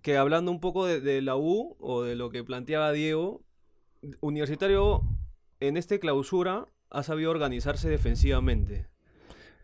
que 0.00 0.16
hablando 0.16 0.50
un 0.52 0.60
poco 0.60 0.86
de, 0.86 1.00
de 1.00 1.22
la 1.22 1.36
U 1.36 1.76
o 1.80 2.02
de 2.02 2.14
lo 2.14 2.30
que 2.30 2.44
planteaba 2.44 2.92
Diego, 2.92 3.42
Universitario 4.20 5.02
en 5.60 5.76
este 5.76 5.98
clausura 5.98 6.66
ha 6.90 7.02
sabido 7.02 7.30
organizarse 7.30 7.88
defensivamente. 7.88 8.86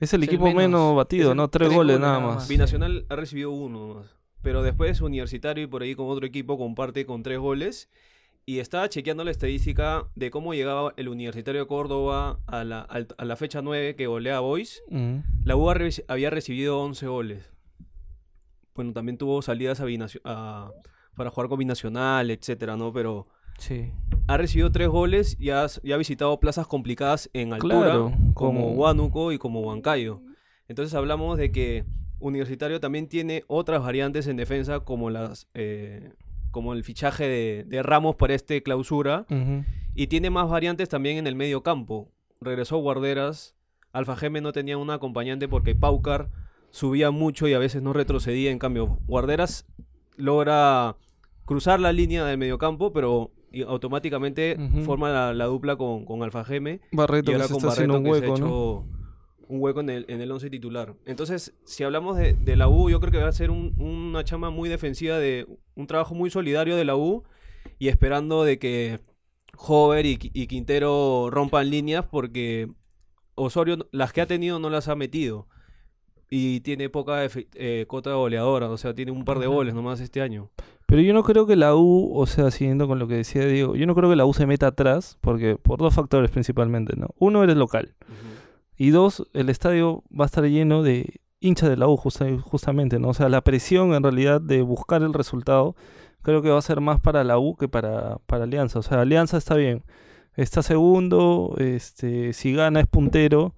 Es 0.01 0.13
el 0.13 0.23
Es 0.23 0.29
el 0.29 0.35
equipo 0.35 0.45
menos. 0.47 0.57
menos 0.63 0.97
batido, 0.97 1.35
¿no? 1.35 1.49
Tres, 1.49 1.69
tres 1.69 1.77
goles 1.77 1.97
goles 1.97 2.01
nada 2.01 2.21
más. 2.21 2.49
Binacional 2.49 3.07
ha 3.09 3.17
recibido 3.17 3.51
uno 3.51 3.95
más. 3.95 4.17
Pero 4.43 4.63
después 4.63 5.01
Universitario 5.01 5.65
y 5.65 5.67
por 5.67 5.83
ahí 5.83 5.95
con 5.95 6.09
otro 6.11 6.27
equipo 6.27 6.59
comparte 6.59 7.07
con 7.07 7.23
tres 7.23 7.39
goles. 7.39 7.89
Y 8.47 8.59
estaba 8.59 8.91
chequeando 8.91 9.25
la 9.25 9.31
estadística 9.31 10.07
de 10.17 10.31
cómo 10.31 10.53
llegaba 10.53 10.93
el 10.99 11.09
Universitario 11.09 11.63
de 11.63 11.67
Córdoba 11.67 12.41
a 12.47 12.63
la, 12.65 12.81
a 12.83 13.25
la 13.25 13.37
fecha 13.37 13.63
9 13.63 13.97
que 13.97 14.07
golea 14.07 14.37
a 14.37 14.41
Boys. 14.41 14.83
Mm. 14.91 15.19
La 15.45 15.57
U 15.57 15.71
había 16.09 16.29
recibido 16.29 16.79
11 16.81 17.07
goles. 17.07 17.51
Bueno, 18.75 18.93
también 18.93 19.17
tuvo 19.17 19.41
salidas 19.41 19.81
a 19.81 19.87
binacio- 19.87 20.21
a- 20.25 20.71
para 21.17 21.31
jugar 21.31 21.49
con 21.49 21.59
Binacional, 21.61 22.31
etcétera, 22.31 22.77
¿no? 22.77 22.93
Pero 22.93 23.29
Sí. 23.59 23.93
ha 24.27 24.37
recibido 24.37 24.73
tres 24.73 24.89
goles 24.89 25.37
y 25.39 25.51
ha, 25.51 25.67
y 25.83 25.93
ha 25.93 25.97
visitado 25.97 26.39
plazas 26.41 26.67
complicadas 26.67 27.31
en 27.33 27.53
altura, 27.53 27.79
Claro, 27.81 28.13
como 28.35 28.73
Huánuco 28.73 29.33
y 29.33 29.39
como 29.39 29.61
Huancayo. 29.61 30.21
Entonces 30.69 30.95
hablamos 30.95 31.39
de 31.39 31.53
que 31.53 31.85
Universitario 32.19 32.81
también 32.81 33.07
tiene 33.09 33.45
otras 33.49 33.83
variantes 33.83 34.27
en 34.27 34.37
defensa, 34.37 34.81
como 34.81 35.11
las 35.11 35.49
eh, 35.55 36.13
como 36.51 36.73
el 36.73 36.85
fichaje 36.85 37.27
de, 37.27 37.65
de 37.67 37.83
Ramos 37.83 38.17
para 38.17 38.35
este 38.35 38.63
clausura, 38.63 39.27
y 39.95 40.07
tiene 40.07 40.31
más 40.31 40.49
variantes 40.49 40.89
también 40.89 41.19
en 41.19 41.27
el 41.27 41.35
medio 41.35 41.63
campo. 41.63 42.11
Regresó 42.41 42.79
Guarderas, 42.79 43.55
Alfa 43.93 44.17
Geme 44.17 44.41
no 44.41 44.53
tenía 44.53 44.79
un 44.79 44.91
acompañante 44.91 45.49
porque 45.49 45.75
Paucar 45.75 46.31
subía 46.71 47.11
mucho 47.11 47.47
y 47.49 47.55
a 47.55 47.59
veces 47.59 47.83
no 47.83 47.93
retrocedía. 47.93 48.51
En 48.51 48.59
cambio, 48.59 48.99
Guarderas 49.07 49.67
logra 50.17 50.97
cruzar 51.45 51.81
la 51.81 51.93
línea 51.93 52.25
del 52.25 52.39
mediocampo, 52.39 52.93
pero 52.93 53.33
y 53.55 53.63
automáticamente 53.63 54.57
forma 54.85 55.11
la, 55.11 55.33
la 55.35 55.45
dupla 55.47 55.77
con, 55.77 56.05
con 56.05 56.23
Alfa 56.23 56.45
Geme 56.45 56.81
Barreto 56.93 57.31
y 57.31 57.35
que 57.35 57.35
ahora 57.35 57.47
se 57.47 57.53
con 57.53 57.63
Barreto 57.69 57.99
un 57.99 58.05
que 58.05 58.11
se 58.11 58.17
ha 58.17 58.21
hueco, 58.29 58.39
¿no? 58.41 58.47
hecho 58.47 58.85
un 59.47 59.61
hueco 59.63 59.81
en 59.81 59.91
el, 59.91 60.05
en 60.09 60.21
el 60.23 60.33
once 60.33 60.49
titular. 60.51 60.95
Entonces, 61.05 61.55
si 61.65 61.85
hablamos 61.85 62.17
de, 62.17 62.33
de 62.33 62.57
la 62.57 62.67
U, 62.69 62.89
yo 62.89 62.99
creo 63.01 63.13
que 63.13 63.19
va 63.19 63.29
a 63.29 63.33
ser 63.33 63.51
un- 63.51 63.75
una 63.79 64.25
chama 64.25 64.49
muy 64.51 64.69
defensiva, 64.71 65.19
de 65.19 65.47
un 65.75 65.87
trabajo 65.87 66.15
muy 66.15 66.31
solidario 66.31 66.77
de 66.77 66.85
la 66.87 66.97
U 66.97 67.25
y 67.79 67.89
esperando 67.89 68.43
de 68.45 68.59
que 68.59 69.01
Hover 69.57 70.05
y 70.07 70.17
Quintero 70.47 71.29
rompan 71.31 71.71
líneas 71.71 72.07
porque 72.11 72.69
Osorio 73.37 73.89
las 73.93 74.13
que 74.13 74.21
ha 74.23 74.27
tenido 74.27 74.59
no 74.59 74.71
las 74.71 74.89
ha 74.89 74.95
metido. 74.97 75.47
Y 76.31 76.61
tiene 76.61 76.89
poca 76.89 77.21
eh, 77.55 77.85
cota 77.87 78.13
goleadora, 78.15 78.69
o 78.71 78.77
sea, 78.77 78.95
tiene 78.95 79.13
un 79.13 79.25
par 79.25 79.39
de 79.39 79.47
goles 79.47 79.75
nomás 79.75 80.01
este 80.01 80.21
año. 80.21 80.51
Pero 80.87 81.01
yo 81.03 81.15
no 81.15 81.23
creo 81.23 81.47
que 81.47 81.57
la 81.57 81.75
U, 81.75 82.13
o 82.15 82.27
sea, 82.27 82.51
siguiendo 82.51 82.87
con 82.89 82.99
lo 82.99 83.07
que 83.09 83.15
decía 83.15 83.47
Diego, 83.47 83.75
yo 83.77 83.87
no 83.87 83.95
creo 83.95 84.11
que 84.11 84.17
la 84.17 84.27
U 84.27 84.35
se 84.35 84.47
meta 84.47 84.69
atrás, 84.69 85.19
porque 85.21 85.57
por 85.57 85.79
dos 85.79 85.95
factores 85.95 86.31
principalmente, 86.31 86.95
¿no? 86.97 87.09
Uno, 87.19 87.43
eres 87.43 87.57
local. 87.57 87.95
Y 88.77 88.91
dos, 88.91 89.27
el 89.33 89.49
estadio 89.49 90.03
va 90.19 90.25
a 90.25 90.27
estar 90.27 90.45
lleno 90.45 90.83
de 90.83 91.21
hinchas 91.41 91.69
de 91.69 91.77
la 91.77 91.89
U 91.89 91.97
justa- 91.97 92.39
justamente, 92.41 92.99
¿no? 92.99 93.09
O 93.09 93.15
sea, 93.15 93.29
la 93.29 93.43
presión 93.43 93.95
en 93.95 94.03
realidad 94.03 94.41
de 94.41 94.63
buscar 94.63 95.03
el 95.03 95.15
resultado 95.15 95.77
creo 96.23 96.43
que 96.43 96.49
va 96.51 96.59
a 96.59 96.63
ser 96.63 96.81
más 96.81 97.01
para 97.01 97.23
la 97.23 97.39
U 97.39 97.55
que 97.57 97.69
para, 97.69 98.19
para 98.27 98.45
Alianza. 98.45 98.79
O 98.79 98.83
sea, 98.83 99.01
Alianza 99.03 99.37
está 99.37 99.55
bien. 99.55 99.85
Está 100.37 100.63
segundo, 100.63 101.55
este, 101.59 102.33
si 102.33 102.53
gana 102.55 102.81
es 102.81 102.87
puntero. 102.87 103.55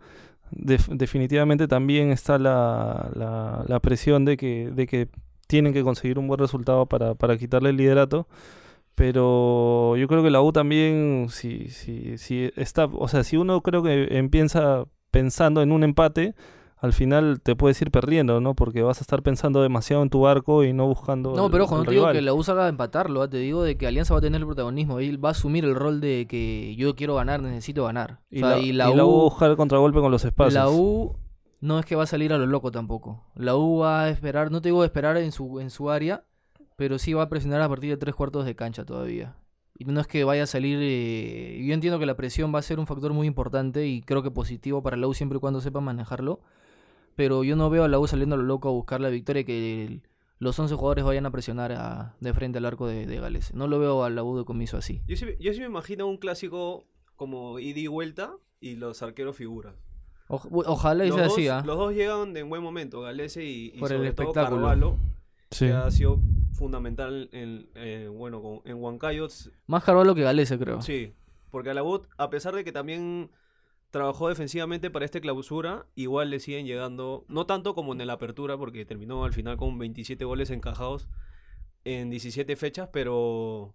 Def- 0.51 0.89
definitivamente 0.89 1.69
también 1.69 2.11
está 2.11 2.39
la, 2.39 3.11
la, 3.15 3.65
la 3.67 3.81
presión 3.81 4.25
de 4.25 4.37
que, 4.37 4.71
de 4.71 4.87
que 4.87 5.09
tienen 5.47 5.73
que 5.73 5.83
conseguir 5.83 6.19
un 6.19 6.29
buen 6.29 6.41
resultado 6.41 6.87
para, 6.87 7.15
para 7.15 7.37
quitarle 7.37 7.71
el 7.71 7.77
liderato. 7.77 8.27
Pero 8.95 9.97
yo 9.97 10.09
creo 10.09 10.23
que 10.23 10.31
la 10.31 10.41
U 10.41 10.53
también, 10.53 11.27
si, 11.29 11.69
si, 11.69 12.17
si 12.19 12.51
está, 12.57 12.87
o 12.87 13.09
sea, 13.09 13.25
si 13.25 13.37
uno 13.37 13.61
creo 13.63 13.83
que 13.83 14.17
empieza 14.19 14.87
pensando 15.11 15.63
en 15.63 15.73
un 15.73 15.85
empate, 15.85 16.35
al 16.79 16.93
final 16.93 17.41
te 17.43 17.57
puedes 17.57 17.81
ir 17.81 17.91
perdiendo, 17.91 18.41
¿no? 18.41 18.55
Porque 18.55 18.83
vas 18.83 18.99
a 18.99 19.01
estar 19.01 19.23
pensando 19.23 19.63
demasiado 19.63 20.03
en 20.03 20.11
tu 20.11 20.27
arco 20.27 20.63
y 20.65 20.73
no 20.73 20.87
buscando. 20.87 21.35
No, 21.35 21.47
el- 21.47 21.51
pero 21.51 21.65
ojo, 21.65 21.77
no 21.79 21.85
te 21.85 21.91
digo 21.93 22.11
que 22.13 22.21
la 22.23 22.35
U 22.35 22.43
salga 22.43 22.67
a 22.67 22.69
empatarlo, 22.69 23.23
¿ah? 23.23 23.29
te 23.31 23.39
digo 23.39 23.63
de 23.63 23.77
que 23.79 23.87
Alianza 23.87 24.13
va 24.15 24.19
a 24.19 24.23
tener 24.23 24.41
el 24.41 24.47
protagonismo, 24.47 24.99
él 25.01 25.25
va 25.25 25.31
a 25.31 25.33
asumir 25.33 25.65
el 25.65 25.75
rol 25.75 26.01
de 26.01 26.27
que 26.29 26.75
yo 26.77 26.95
quiero 26.95 27.15
ganar, 27.15 27.41
necesito 27.43 27.85
ganar. 27.85 28.21
Y, 28.31 28.43
O 28.43 28.47
sea, 28.47 28.57
la, 28.57 28.59
y 28.59 28.69
y 28.69 28.73
la 28.73 28.89
la 28.95 29.05
U 29.05 29.13
va 29.15 29.21
a 29.21 29.25
buscar 29.25 29.51
el 29.51 29.57
contragolpe 29.57 30.01
con 30.01 30.11
los 30.13 30.25
espacios. 30.25 30.53
la 30.55 30.69
U 30.69 31.17
no 31.61 31.79
es 31.79 31.87
que 31.87 31.97
va 31.97 32.03
a 32.03 32.07
salir 32.07 32.33
a 32.33 32.39
lo 32.39 32.47
loco 32.47 32.71
tampoco. 32.71 33.25
La 33.35 33.57
U 33.57 33.79
va 33.79 34.03
a 34.03 34.11
esperar, 34.11 34.51
no 34.51 34.61
te 34.61 34.69
digo 34.69 34.85
esperar 34.85 35.17
en 35.17 35.33
su, 35.33 35.61
en 35.61 35.71
su 35.71 35.91
área, 35.91 36.25
pero 36.77 36.99
sí 36.99 37.15
va 37.15 37.23
a 37.23 37.29
presionar 37.31 37.63
a 37.63 37.69
partir 37.71 37.89
de 37.91 37.97
tres 37.97 38.15
cuartos 38.15 38.45
de 38.45 38.55
cancha 38.55 38.85
todavía. 38.85 39.35
Y 39.79 39.85
no 39.87 40.01
es 40.01 40.07
que 40.07 40.25
vaya 40.25 40.43
a 40.43 40.47
salir. 40.47 40.79
eh, 40.81 41.63
Yo 41.67 41.73
entiendo 41.75 41.99
que 41.99 42.07
la 42.07 42.17
presión 42.17 42.55
va 42.55 42.59
a 42.59 42.63
ser 42.63 42.79
un 42.79 42.87
factor 42.87 43.13
muy 43.15 43.27
importante 43.27 43.87
y 43.87 44.03
creo 44.03 44.23
que 44.23 44.31
positivo 44.31 44.83
para 44.83 44.97
la 44.99 45.07
U 45.07 45.15
siempre 45.15 45.39
y 45.39 45.41
cuando 45.41 45.61
sepa 45.63 45.81
manejarlo. 45.81 46.41
Pero 47.17 47.43
yo 47.45 47.57
no 47.57 47.69
veo 47.71 47.85
a 47.85 47.89
la 47.89 47.99
U 47.99 48.07
saliendo 48.07 48.35
a 48.37 48.39
lo 48.39 48.45
loco 48.45 48.69
a 48.69 48.73
buscar 48.73 49.01
la 49.01 49.09
victoria 49.09 49.41
y 49.41 49.45
que 49.45 49.85
el- 49.87 50.03
los 50.39 50.59
11 50.59 50.75
jugadores 50.75 51.05
vayan 51.05 51.25
a 51.27 51.31
presionar 51.31 51.73
a- 51.73 52.15
de 52.21 52.35
frente 52.35 52.59
al 52.59 52.67
arco 52.67 52.87
de, 52.87 53.07
de 53.07 53.19
Gales. 53.21 53.55
No 53.55 53.67
lo 53.69 53.79
veo 53.79 54.05
a 54.05 54.11
la 54.11 54.23
U 54.23 54.37
de 54.39 54.45
comiso 54.45 54.77
así. 54.77 55.03
Yo 55.09 55.17
sí, 55.17 55.27
yo 55.41 55.53
sí 55.55 55.61
me 55.61 55.67
imagino 55.67 56.07
un 56.07 56.19
clásico 56.19 56.87
como 57.17 57.59
ida 57.59 57.81
y 57.81 57.87
vuelta 57.87 58.37
y 58.61 58.77
los 58.77 59.03
arqueros 59.03 59.35
figuras. 59.37 59.75
Oj- 60.29 60.49
ojalá 60.67 61.05
y 61.05 61.09
Los 61.09 61.17
sea 61.17 61.25
dos, 61.27 61.33
así, 61.35 61.49
¿ah? 61.49 61.63
los 61.65 61.79
dos 61.79 61.95
llegan 61.95 62.37
en 62.37 62.49
buen 62.51 62.63
momento, 62.63 63.01
Galese 63.01 63.45
y, 63.45 63.73
y 63.75 63.79
Por 63.79 63.91
el 63.93 63.99
sobre 63.99 64.13
todo 64.13 64.27
espectáculo. 64.29 64.61
Carvalho, 64.63 64.97
Sí. 65.53 65.67
que 65.67 65.73
ha 65.73 65.91
sido 65.91 66.21
fundamental 66.53 67.29
en, 67.33 67.69
eh, 67.75 68.11
bueno, 68.13 68.61
en 68.65 68.77
Huancayo. 68.83 69.29
Más 69.67 69.85
Carvalho 69.85 70.15
que 70.15 70.23
Galese, 70.23 70.59
creo. 70.59 70.83
Sí, 70.83 71.13
porque 71.51 71.71
a 71.71 71.75
la 71.75 71.83
U, 71.85 72.03
a 72.19 72.29
pesar 72.29 72.55
de 72.55 72.65
que 72.65 72.73
también 72.73 73.31
trabajó 73.97 74.29
defensivamente 74.29 74.91
para 74.91 75.07
esta 75.07 75.21
clausura, 75.21 75.87
igual 75.95 76.29
le 76.29 76.39
siguen 76.39 76.67
llegando, 76.67 77.25
no 77.29 77.47
tanto 77.47 77.75
como 77.75 77.95
en 77.95 78.07
la 78.07 78.13
apertura, 78.13 78.59
porque 78.59 78.85
terminó 78.85 79.25
al 79.25 79.33
final 79.33 79.57
con 79.57 79.79
27 79.79 80.23
goles 80.27 80.51
encajados 80.51 81.09
en 81.85 82.11
17 82.11 82.57
fechas, 82.57 82.91
pero 82.93 83.75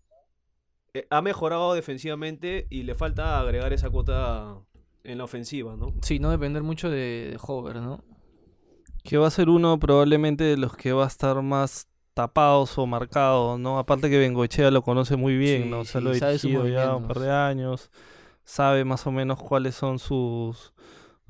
eh, 0.93 1.07
ha 1.09 1.23
mejorado 1.23 1.73
defensivamente 1.73 2.67
y 2.69 2.83
le 2.83 2.93
falta 2.93 3.39
agregar 3.39 3.73
esa 3.73 3.89
cuota 3.89 4.59
en 5.03 5.17
la 5.17 5.23
ofensiva, 5.23 5.75
¿no? 5.75 5.91
Sí, 6.03 6.19
no 6.19 6.29
depender 6.29 6.61
mucho 6.61 6.91
de, 6.91 7.31
de 7.31 7.39
Hover, 7.41 7.77
¿no? 7.77 8.03
Que 9.03 9.17
va 9.17 9.25
a 9.25 9.31
ser 9.31 9.49
uno 9.49 9.79
probablemente 9.79 10.43
de 10.43 10.57
los 10.57 10.77
que 10.77 10.93
va 10.93 11.05
a 11.05 11.07
estar 11.07 11.41
más 11.41 11.87
tapados 12.13 12.77
o 12.77 12.85
marcados, 12.85 13.59
¿no? 13.59 13.79
Aparte 13.79 14.11
que 14.11 14.19
Bengoechea 14.19 14.69
lo 14.69 14.83
conoce 14.83 15.15
muy 15.15 15.35
bien, 15.35 15.63
Sí, 15.63 15.69
¿no? 15.69 15.79
O 15.79 15.85
sea, 15.85 15.99
sí, 15.99 16.05
lo 16.05 16.11
ha 16.11 16.29
dirigido 16.29 16.67
ya 16.67 16.95
un 16.95 17.07
par 17.07 17.17
de 17.17 17.31
años, 17.31 17.89
sabe 18.43 18.85
más 18.85 19.05
o 19.07 19.11
menos 19.11 19.41
cuáles 19.41 19.75
son 19.75 19.99
sus 19.99 20.73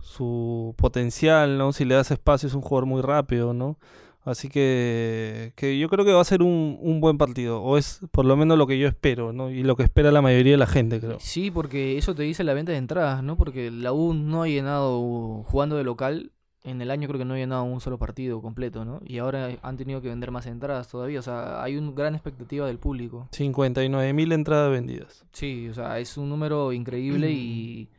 su 0.01 0.73
potencial, 0.77 1.57
¿no? 1.57 1.73
Si 1.73 1.85
le 1.85 1.95
das 1.95 2.11
espacio 2.11 2.47
es 2.47 2.55
un 2.55 2.61
jugador 2.61 2.85
muy 2.85 3.01
rápido, 3.01 3.53
¿no? 3.53 3.77
Así 4.23 4.49
que, 4.49 5.53
que 5.55 5.79
yo 5.79 5.89
creo 5.89 6.05
que 6.05 6.11
va 6.11 6.21
a 6.21 6.25
ser 6.25 6.43
un, 6.43 6.77
un 6.79 7.01
buen 7.01 7.17
partido, 7.17 7.61
o 7.61 7.77
es 7.77 8.01
por 8.11 8.25
lo 8.25 8.37
menos 8.37 8.55
lo 8.57 8.67
que 8.67 8.77
yo 8.77 8.87
espero, 8.87 9.33
¿no? 9.33 9.49
Y 9.49 9.63
lo 9.63 9.75
que 9.75 9.83
espera 9.83 10.11
la 10.11 10.21
mayoría 10.21 10.51
de 10.53 10.57
la 10.57 10.67
gente, 10.67 10.99
creo. 10.99 11.17
Sí, 11.19 11.49
porque 11.49 11.97
eso 11.97 12.13
te 12.13 12.21
dice 12.21 12.43
la 12.43 12.53
venta 12.53 12.71
de 12.71 12.77
entradas, 12.77 13.23
¿no? 13.23 13.35
Porque 13.35 13.71
la 13.71 13.93
U 13.93 14.13
no 14.13 14.43
ha 14.43 14.47
llenado, 14.47 15.43
jugando 15.43 15.75
de 15.75 15.83
local, 15.83 16.31
en 16.63 16.81
el 16.81 16.91
año 16.91 17.07
creo 17.07 17.17
que 17.17 17.25
no 17.25 17.33
ha 17.33 17.37
llenado 17.37 17.63
un 17.63 17.81
solo 17.81 17.97
partido 17.97 18.41
completo, 18.41 18.85
¿no? 18.85 18.99
Y 19.05 19.17
ahora 19.17 19.49
han 19.63 19.77
tenido 19.77 20.01
que 20.01 20.09
vender 20.09 20.29
más 20.31 20.45
entradas 20.45 20.87
todavía, 20.87 21.19
o 21.19 21.23
sea, 21.23 21.63
hay 21.63 21.75
una 21.77 21.91
gran 21.91 22.13
expectativa 22.15 22.67
del 22.67 22.77
público. 22.77 23.27
59 23.31 24.13
mil 24.13 24.31
entradas 24.31 24.71
vendidas. 24.71 25.25
Sí, 25.31 25.67
o 25.69 25.73
sea, 25.73 25.97
es 25.99 26.17
un 26.17 26.29
número 26.29 26.71
increíble 26.71 27.31
y 27.31 27.89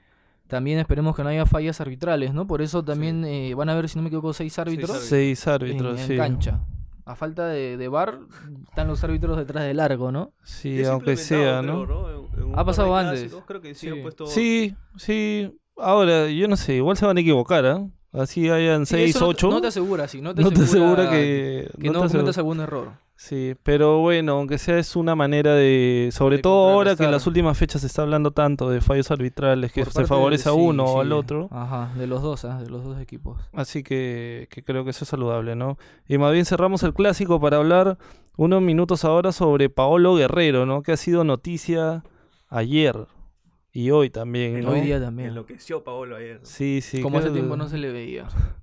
también 0.47 0.79
esperemos 0.79 1.17
que 1.17 1.23
no 1.23 1.31
haya 1.31 1.47
fallas 1.47 1.81
arbitrales, 1.81 2.35
¿no? 2.35 2.47
Por 2.47 2.63
eso 2.63 2.85
también 2.85 3.25
eh, 3.25 3.55
van 3.55 3.69
a 3.69 3.75
ver, 3.75 3.89
si 3.89 3.97
no 3.97 4.03
me 4.03 4.09
equivoco, 4.09 4.33
seis 4.33 4.59
árbitros. 4.59 4.97
Seis 5.01 5.47
en, 5.47 5.53
árbitros, 5.55 6.01
en 6.01 6.07
sí. 6.07 6.17
cancha. 6.17 6.61
A 7.05 7.17
falta 7.17 7.49
de, 7.49 7.77
de 7.77 7.89
bar, 7.89 8.21
están 8.69 8.87
los 8.87 9.03
árbitros 9.03 9.37
detrás 9.37 9.65
del 9.65 9.79
largo, 9.79 10.13
¿no? 10.13 10.35
Sí, 10.45 10.85
aunque 10.85 11.17
sea, 11.17 11.61
¿no? 11.63 11.85
creo, 11.85 12.27
En- 12.35 12.39
en 12.43 12.45
un 12.51 12.59
Ha 12.59 12.65
pasado 12.65 12.95
antes. 12.95 13.21
clásicos, 13.23 13.45
Creo 13.45 13.61
que 13.61 13.75
sí, 13.75 13.87
Sí. 13.89 13.93
han 13.93 14.03
puesto... 14.03 14.27
Sí, 14.27 14.77
sí. 14.97 15.59
Ahora, 15.77 16.29
yo 16.29 16.47
no 16.47 16.57
sé, 16.57 16.75
igual 16.77 16.97
se 16.97 17.05
van 17.07 17.17
a 17.17 17.21
equivocar, 17.21 17.67
¿ah? 17.67 17.85
Así 18.13 18.51
hayan 18.51 18.85
Sí, 18.85 18.97
6, 18.97 19.17
eso 19.17 19.21
no 19.21 19.27
te- 19.27 19.31
8. 19.37 19.51
No 19.51 19.61
te 19.63 19.67
asegura, 19.69 20.07
sí, 20.09 20.21
no 20.21 20.35
te 20.35 20.43
no 20.43 20.51
te 20.51 20.61
asegura, 20.63 21.11
que... 21.11 21.71
que 21.81 21.87
no 21.91 22.03
no 22.03 22.09
cometas 22.09 22.37
algún 22.39 22.61
error. 22.61 22.91
Sí, 23.17 23.55
pero 23.63 24.01
bueno, 24.01 24.33
aunque 24.33 24.59
sea 24.59 24.79
es 24.79 24.97
una 24.97 25.15
manera 25.15 25.55
de... 25.55 26.11
Sobre 26.13 26.37
De 26.39 26.43
todo 26.43 26.71
ahora 26.71 26.97
que 26.97 27.05
en 27.05 27.11
las 27.13 27.27
últimas 27.27 27.57
fechas 27.57 27.81
se 27.83 27.87
está 27.87 28.03
hablando 28.03 28.33
tanto 28.33 28.69
de 28.69 28.81
fallos 28.81 29.11
arbitrales 29.13 29.73
que 29.73 29.85
Por 29.85 29.93
se 29.93 30.07
favorece 30.07 30.45
de- 30.49 30.51
a 30.51 30.59
sí, 30.59 30.61
uno 30.61 30.85
o 30.85 30.95
sí. 30.95 31.01
al 31.01 31.13
otro. 31.13 31.49
Ajá, 31.53 31.93
de 31.97 32.07
los 32.07 32.21
dos, 32.21 32.45
¿ah? 32.45 32.61
de 32.63 32.69
los 32.69 32.83
dos 32.85 33.01
equipos. 33.01 33.41
Así 33.53 33.83
que, 33.83 34.49
que 34.51 34.63
creo 34.63 34.85
que 34.85 34.91
eso 34.91 35.05
es 35.05 35.09
saludable, 35.09 35.55
¿no? 35.57 35.79
Y 36.09 36.19
más 36.19 36.33
bien 36.33 36.45
cerramos 36.45 36.83
el 36.83 36.93
clásico 36.95 37.41
para 37.41 37.59
hablar 37.59 37.97
unos 38.37 38.61
minutos 38.61 39.05
ahora 39.07 39.31
sobre 39.33 39.71
Paolo 39.71 40.17
Guerrero, 40.17 40.67
¿no? 40.67 40.83
Que 40.83 40.93
ha 40.93 40.97
sido 40.97 41.23
noticia 41.25 42.03
ayer. 42.49 43.07
Y 43.73 43.91
hoy 43.91 44.11
también, 44.11 44.57
En 44.57 44.65
¿no? 44.65 44.71
Hoy 44.73 44.81
día 44.83 45.01
también. 45.01 45.31
Enloqueció 45.31 45.83
Paolo 45.83 46.17
ayer. 46.17 46.41
Sí, 46.43 46.81
sí. 46.83 47.01
Como 47.01 47.19
hace 47.19 47.31
tiempo 47.31 47.57
no 47.57 47.69
se 47.69 47.79
le 47.79 47.91
veía. 47.93 48.27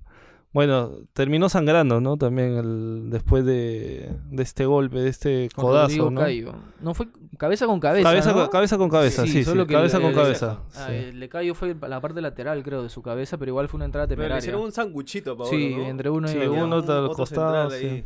Bueno, 0.52 0.90
terminó 1.12 1.48
sangrando, 1.48 2.00
¿no? 2.00 2.16
También 2.16 2.56
el- 2.56 3.02
después 3.08 3.44
de, 3.44 4.10
de 4.32 4.42
este 4.42 4.66
golpe, 4.66 4.98
de 4.98 5.08
este 5.08 5.48
Con 5.54 5.66
codazo, 5.66 6.10
¿no? 6.10 6.20
Cayo. 6.20 6.52
No 6.80 6.92
fue 6.92 7.06
cabeza 7.38 7.66
con 7.66 7.78
cabeza. 7.78 8.02
Cabeza, 8.08 8.32
¿no? 8.32 8.38
con, 8.40 8.48
cabeza 8.48 8.76
con 8.76 8.90
cabeza, 8.90 9.22
sí, 9.26 9.28
sí, 9.30 9.44
solo 9.44 9.64
que 9.68 9.74
cabeza 9.74 9.98
el- 9.98 10.02
con 10.02 10.12
cabeza. 10.12 10.58
Ah, 10.74 10.86
sí. 10.88 10.94
el 10.96 11.20
de 11.20 11.28
Cayo 11.28 11.54
fue 11.54 11.76
la 11.88 12.00
parte 12.00 12.20
lateral, 12.20 12.64
creo, 12.64 12.82
de 12.82 12.88
su 12.88 13.00
cabeza, 13.00 13.38
pero 13.38 13.50
igual 13.50 13.68
fue 13.68 13.78
una 13.78 13.84
entrada 13.84 14.08
Pero 14.08 14.16
le 14.16 14.22
temeraria. 14.24 14.40
hicieron 14.40 14.62
un 14.62 14.72
sanguchito 14.72 15.36
Paolo, 15.36 15.52
Sí, 15.52 15.72
¿no? 15.76 15.84
entre 15.84 16.10
uno 16.10 16.26
y 16.28 16.32
Sí, 16.32 16.38
otro. 16.38 16.52
Uno 16.52 16.64
un- 16.64 16.72
al 16.72 16.78
otro 17.04 17.14
costado, 17.14 17.70
central 17.70 17.92
ahí. 17.92 18.04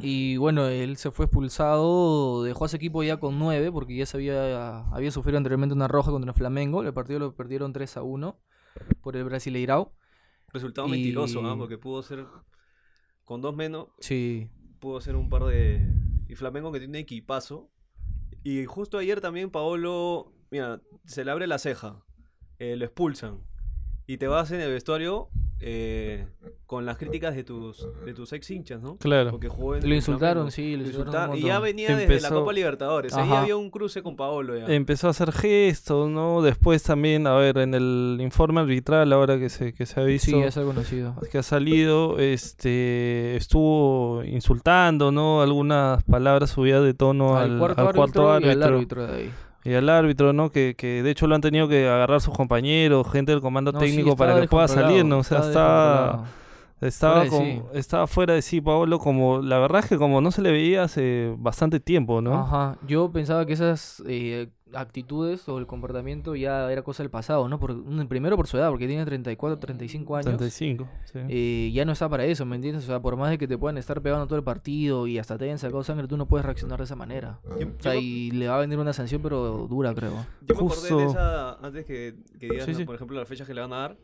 Y 0.00 0.36
bueno, 0.36 0.68
él 0.68 0.96
se 0.96 1.10
fue 1.10 1.24
expulsado, 1.26 2.44
dejó 2.44 2.64
a 2.64 2.66
ese 2.68 2.76
equipo 2.76 3.02
ya 3.02 3.16
con 3.18 3.38
9, 3.38 3.72
porque 3.72 3.96
ya 3.96 4.06
se 4.06 4.16
había, 4.16 4.86
había 4.90 5.10
sufrido 5.10 5.38
anteriormente 5.38 5.74
una 5.74 5.88
roja 5.88 6.10
contra 6.12 6.30
el 6.30 6.36
Flamengo. 6.36 6.82
El 6.82 6.94
partido 6.94 7.18
lo 7.18 7.34
perdieron 7.34 7.72
3 7.72 7.96
a 7.96 8.02
1 8.02 8.38
por 9.02 9.16
el 9.16 9.24
Brasileirao. 9.24 9.92
Resultado 10.52 10.86
Y- 10.88 10.92
mentiroso, 10.92 11.44
¿ah? 11.46 11.56
Porque 11.56 11.78
pudo 11.78 12.02
ser... 12.02 12.24
Con 13.24 13.42
dos 13.42 13.54
menos, 13.54 13.88
Sí, 14.00 14.48
pudo 14.78 15.00
ser 15.02 15.14
un 15.16 15.28
par 15.28 15.44
de... 15.44 15.86
Y 16.28 16.34
Flamengo 16.36 16.72
que 16.72 16.78
tiene 16.78 17.00
equipazo. 17.00 17.70
Y 18.42 18.64
justo 18.66 18.98
ayer 18.98 19.20
también 19.20 19.50
Paolo... 19.50 20.32
Mira, 20.50 20.80
se 21.04 21.24
le 21.24 21.30
abre 21.30 21.46
la 21.46 21.58
ceja. 21.58 22.04
eh, 22.58 22.76
lo 22.76 22.84
expulsan. 22.86 23.40
Y 24.06 24.16
te 24.16 24.28
vas 24.28 24.50
en 24.52 24.60
el 24.62 24.70
vestuario 24.70 25.28
eh, 25.60 26.26
con 26.68 26.84
las 26.84 26.98
críticas 26.98 27.34
de 27.34 27.44
tus, 27.44 27.88
de 28.04 28.12
tus 28.12 28.30
ex 28.34 28.50
hinchas, 28.50 28.82
¿no? 28.82 28.96
Claro. 28.98 29.30
Porque 29.30 29.48
jugó 29.48 29.76
en 29.76 29.88
lo 29.88 29.94
insultaron, 29.94 30.50
sí, 30.50 30.76
lo 30.76 30.84
insultaron. 30.84 31.34
Y 31.38 31.40
ya 31.44 31.58
venía 31.60 31.96
desde 31.96 32.20
la 32.20 32.28
Copa 32.28 32.52
Libertadores. 32.52 33.14
Ahí 33.14 33.30
había 33.32 33.56
un 33.56 33.70
cruce 33.70 34.02
con 34.02 34.16
Paolo 34.16 34.54
ya. 34.54 34.66
Empezó 34.66 35.06
a 35.06 35.10
hacer 35.12 35.32
gestos, 35.32 36.10
¿no? 36.10 36.42
Después 36.42 36.82
también, 36.82 37.26
a 37.26 37.34
ver, 37.36 37.56
en 37.56 37.72
el 37.72 38.18
informe 38.20 38.60
arbitral 38.60 39.10
ahora 39.14 39.38
que 39.38 39.48
se, 39.48 39.72
que 39.72 39.86
se 39.86 39.98
ha 39.98 40.04
visto, 40.04 40.30
Sí, 40.30 40.38
ya 40.38 40.50
se 40.50 40.60
ha 40.60 40.64
conocido. 40.64 41.14
que 41.32 41.38
ha 41.38 41.42
salido, 41.42 42.18
este, 42.18 43.34
estuvo 43.36 44.22
insultando, 44.24 45.10
¿no? 45.10 45.40
Algunas 45.40 46.02
palabras 46.04 46.50
subidas 46.50 46.84
de 46.84 46.92
tono 46.92 47.38
al, 47.38 47.52
al 47.52 47.58
cuarto, 47.58 48.30
árbitro, 48.30 48.40
y 48.46 48.50
al 48.52 48.62
árbitro 48.62 49.06
de 49.06 49.14
ahí. 49.16 49.32
y 49.64 49.72
al 49.72 49.88
árbitro, 49.88 50.34
¿no? 50.34 50.50
Que, 50.52 50.74
que 50.76 51.02
de 51.02 51.10
hecho 51.10 51.26
lo 51.26 51.34
han 51.34 51.40
tenido 51.40 51.66
que 51.66 51.88
agarrar 51.88 52.20
sus 52.20 52.34
compañeros, 52.34 53.10
gente 53.10 53.32
del 53.32 53.40
comando 53.40 53.72
No, 53.72 53.80
sí, 53.80 53.86
técnico 53.86 54.16
para 54.16 54.38
que 54.38 54.48
pueda 54.48 54.68
salir, 54.68 55.04
¿no? 55.06 55.20
O 55.20 55.22
sea, 55.22 55.38
descontrolado, 55.38 56.24
estaba, 56.80 57.24
Fuera 57.24 57.24
de 57.24 57.30
como- 57.30 57.70
sí. 57.72 57.78
estaba 57.78 58.06
fuera 58.06 58.34
de 58.34 58.42
sí, 58.42 58.60
Paolo, 58.60 58.98
como 58.98 59.40
la 59.42 59.58
verdad 59.58 59.80
es 59.84 59.88
que 59.88 59.98
como 59.98 60.20
no 60.20 60.30
se 60.30 60.42
le 60.42 60.50
veía 60.52 60.82
hace 60.84 61.34
bastante 61.38 61.80
tiempo, 61.80 62.20
¿no? 62.20 62.34
Ajá, 62.34 62.78
yo 62.86 63.10
pensaba 63.10 63.44
que 63.46 63.52
esas 63.54 64.02
eh, 64.06 64.48
actitudes 64.74 65.48
o 65.48 65.58
el 65.58 65.66
comportamiento 65.66 66.36
ya 66.36 66.70
era 66.70 66.82
cosa 66.82 67.02
del 67.02 67.08
pasado, 67.10 67.48
¿no? 67.48 67.58
Por, 67.58 67.74
primero 68.06 68.36
por 68.36 68.46
su 68.46 68.58
edad, 68.58 68.68
porque 68.68 68.86
tiene 68.86 69.04
34, 69.04 69.58
35 69.58 70.16
años. 70.16 70.26
35, 70.26 70.86
sí. 71.06 71.18
eh, 71.28 71.70
ya 71.72 71.84
no 71.86 71.92
está 71.92 72.08
para 72.08 72.24
eso, 72.26 72.44
¿me 72.44 72.56
entiendes? 72.56 72.84
O 72.84 72.86
sea, 72.86 73.00
por 73.00 73.16
más 73.16 73.30
de 73.30 73.38
que 73.38 73.48
te 73.48 73.56
puedan 73.56 73.78
estar 73.78 74.00
pegando 74.02 74.26
todo 74.26 74.36
el 74.38 74.44
partido 74.44 75.06
y 75.06 75.18
hasta 75.18 75.38
te 75.38 75.44
hayan 75.46 75.58
sacado 75.58 75.82
sangre, 75.84 76.06
tú 76.06 76.16
no 76.16 76.26
puedes 76.26 76.44
reaccionar 76.44 76.78
de 76.78 76.84
esa 76.84 76.96
manera. 76.96 77.40
Yo- 77.58 77.66
O 77.66 77.82
sea, 77.82 77.94
yo- 77.94 78.00
y 78.00 78.30
le 78.32 78.46
va 78.48 78.56
a 78.56 78.60
venir 78.60 78.78
una 78.78 78.92
sanción, 78.92 79.22
pero 79.22 79.66
dura, 79.68 79.94
creo. 79.94 80.10
Yo 80.42 80.54
me 80.54 80.54
acordé 80.54 80.82
de 80.88 80.94
Justo- 80.94 81.00
esa, 81.10 81.52
antes 81.54 81.86
que, 81.86 82.14
que 82.38 82.48
digas, 82.50 82.66
Sí, 82.66 82.72
¿no? 82.72 82.78
sí. 82.78 82.84
por 82.84 82.94
ejemplo, 82.94 83.18
las 83.18 83.26
fechas 83.28 83.46
que 83.46 83.54
le 83.54 83.62
van 83.62 83.72
a 83.72 83.76
dar. 83.76 83.96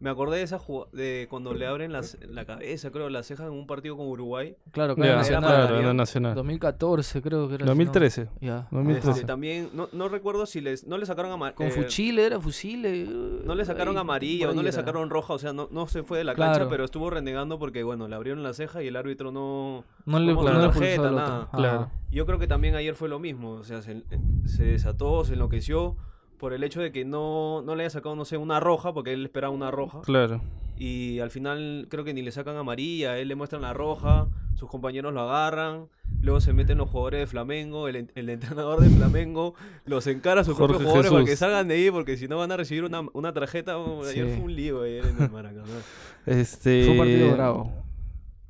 Me 0.00 0.10
acordé 0.10 0.36
de 0.38 0.42
esa 0.44 0.60
de 0.92 1.26
cuando 1.28 1.54
le 1.54 1.66
abren 1.66 1.92
las, 1.92 2.16
la 2.28 2.44
cabeza, 2.44 2.90
creo, 2.92 3.08
la 3.10 3.22
ceja 3.24 3.44
en 3.46 3.50
un 3.52 3.66
partido 3.66 3.96
con 3.96 4.06
Uruguay. 4.06 4.54
Claro, 4.70 4.94
claro, 4.94 5.10
era 5.10 5.18
Nacional. 5.18 5.68
claro, 5.68 5.94
Nacional. 5.94 6.34
2014 6.36 7.20
creo 7.22 7.48
que 7.48 7.54
era. 7.56 7.64
si 7.64 7.68
no- 7.68 7.70
2013. 7.74 8.28
Ya. 8.40 8.68
2013. 8.70 9.10
Este, 9.10 9.24
también, 9.24 9.70
no, 9.74 9.88
no 9.92 10.08
recuerdo 10.08 10.46
si 10.46 10.60
les, 10.60 10.86
no 10.86 10.98
le 10.98 11.06
sacaron 11.06 11.32
ama- 11.32 11.52
Con 11.54 11.66
eh, 11.66 11.70
fuchile, 11.72 12.26
era 12.26 12.38
fusil. 12.40 13.42
No 13.44 13.54
le 13.56 13.64
sacaron 13.64 13.98
amarilla 13.98 14.50
o 14.50 14.54
no 14.54 14.62
le 14.62 14.70
sacaron 14.72 15.10
roja, 15.10 15.34
o 15.34 15.38
sea, 15.38 15.52
no, 15.52 15.68
no 15.72 15.88
se 15.88 16.02
fue 16.04 16.18
de 16.18 16.24
la 16.24 16.34
cancha, 16.34 16.52
Claro. 16.54 16.68
pero 16.70 16.84
estuvo 16.84 17.10
renegando 17.10 17.58
porque, 17.58 17.82
bueno, 17.82 18.06
le 18.06 18.14
abrieron 18.14 18.42
la 18.44 18.52
ceja 18.54 18.82
y 18.82 18.88
el 18.88 18.96
árbitro 18.96 19.32
no... 19.32 19.84
No 20.06 20.18
le, 20.20 20.26
no 20.26 20.34
no 20.34 20.42
mostró 20.42 20.60
le 20.60 20.68
tarjeta, 20.68 21.10
nada. 21.10 21.48
Claro. 21.52 21.90
Yo 22.10 22.24
creo 22.24 22.38
que 22.38 22.46
también 22.46 22.74
ayer 22.76 22.94
fue 22.94 23.08
lo 23.08 23.18
mismo, 23.18 23.50
o 23.52 23.64
sea, 23.64 23.82
se, 23.82 24.02
se 24.46 24.64
desató, 24.64 25.24
se 25.24 25.34
enloqueció 25.34 25.96
por 26.38 26.52
el 26.52 26.62
hecho 26.64 26.80
de 26.80 26.92
que 26.92 27.04
no, 27.04 27.62
no 27.62 27.74
le 27.74 27.82
haya 27.84 27.90
sacado, 27.90 28.14
no 28.16 28.24
sé, 28.24 28.36
una 28.36 28.60
roja, 28.60 28.92
porque 28.92 29.12
él 29.12 29.24
esperaba 29.24 29.52
una 29.52 29.70
roja. 29.70 30.00
Claro. 30.02 30.40
Y 30.78 31.18
al 31.18 31.30
final 31.30 31.86
creo 31.90 32.04
que 32.04 32.14
ni 32.14 32.22
le 32.22 32.30
sacan 32.30 32.56
amarilla, 32.56 33.12
a 33.12 33.18
él 33.18 33.28
le 33.28 33.34
muestran 33.34 33.62
la 33.62 33.72
roja, 33.72 34.28
sus 34.54 34.68
compañeros 34.70 35.12
lo 35.12 35.20
agarran, 35.22 35.88
luego 36.20 36.40
se 36.40 36.52
meten 36.52 36.78
los 36.78 36.88
jugadores 36.88 37.20
de 37.20 37.26
Flamengo, 37.26 37.88
el, 37.88 38.10
el 38.14 38.28
entrenador 38.28 38.80
de 38.80 38.88
Flamengo 38.88 39.54
los 39.86 40.06
encara 40.06 40.42
a 40.42 40.44
sus 40.44 40.54
Jorge 40.56 40.74
propios 40.74 40.88
jugadores 40.90 41.10
para 41.12 41.24
que 41.24 41.36
salgan 41.36 41.66
de 41.66 41.74
ahí 41.74 41.90
porque 41.90 42.16
si 42.16 42.28
no 42.28 42.38
van 42.38 42.52
a 42.52 42.56
recibir 42.56 42.84
una, 42.84 43.00
una 43.12 43.32
tarjeta. 43.32 43.76
Oh, 43.76 44.04
Ayer 44.04 44.28
Sí. 44.30 44.36
fue 44.36 44.44
un 44.44 44.54
lío 44.54 44.82
ayer 44.82 45.04
en 45.06 45.20
el 45.22 45.30
Maracaná. 45.30 45.64
Este... 46.26 46.84
Fue 46.84 46.92
un 46.92 46.98
partido 46.98 47.32
bravo. 47.34 47.72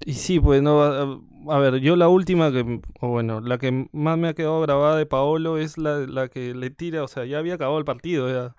Y 0.08 0.14
sí, 0.14 0.40
pues 0.40 0.62
no, 0.62 0.80
a, 0.82 1.18
a 1.48 1.58
ver, 1.58 1.80
yo 1.80 1.94
la 1.94 2.08
última 2.08 2.50
que, 2.50 2.80
o 3.00 3.08
bueno, 3.08 3.40
la 3.42 3.58
que 3.58 3.88
más 3.92 4.16
me 4.16 4.28
ha 4.28 4.32
quedado 4.34 4.60
grabada 4.62 4.96
de 4.96 5.04
Paolo 5.04 5.58
es 5.58 5.76
la, 5.76 5.98
la 6.06 6.28
que 6.28 6.54
le 6.54 6.70
tira, 6.70 7.02
o 7.04 7.08
sea, 7.08 7.26
ya 7.26 7.38
había 7.38 7.54
acabado 7.56 7.78
el 7.78 7.84
partido, 7.84 8.26
ya, 8.30 8.54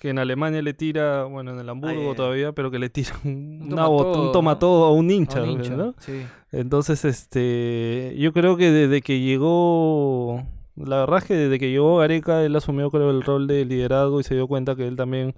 que 0.00 0.08
en 0.08 0.18
Alemania 0.18 0.62
le 0.62 0.72
tira, 0.72 1.24
bueno, 1.24 1.50
en 1.52 1.58
el 1.58 1.68
Hamburgo 1.68 2.12
eh. 2.12 2.14
todavía, 2.14 2.52
pero 2.52 2.70
que 2.70 2.78
le 2.78 2.88
tira 2.88 3.10
un, 3.24 3.58
Un 3.64 3.72
una 3.74 3.86
bot- 3.86 3.98
tomatodo, 3.98 4.22
un 4.26 4.32
tomatodo 4.32 4.84
a 4.86 4.92
un 4.92 5.10
hincha, 5.10 5.40
A 5.40 5.42
un 5.42 5.50
hincha, 5.50 5.76
¿no? 5.76 5.94
sí. 5.98 6.22
Entonces, 6.52 7.04
este, 7.04 8.14
yo 8.18 8.32
creo 8.32 8.56
que 8.56 8.70
desde 8.70 9.02
que 9.02 9.20
llegó, 9.20 10.42
la 10.76 11.00
verdad 11.00 11.18
es 11.18 11.24
que 11.24 11.34
desde 11.34 11.58
que 11.58 11.70
llegó 11.70 11.98
Gareca, 11.98 12.42
él 12.44 12.56
asumió 12.56 12.90
creo 12.90 13.10
el 13.10 13.22
rol 13.22 13.46
de 13.46 13.64
liderazgo 13.66 14.20
y 14.20 14.24
se 14.24 14.34
dio 14.36 14.46
cuenta 14.46 14.74
que 14.74 14.86
él 14.86 14.96
también 14.96 15.34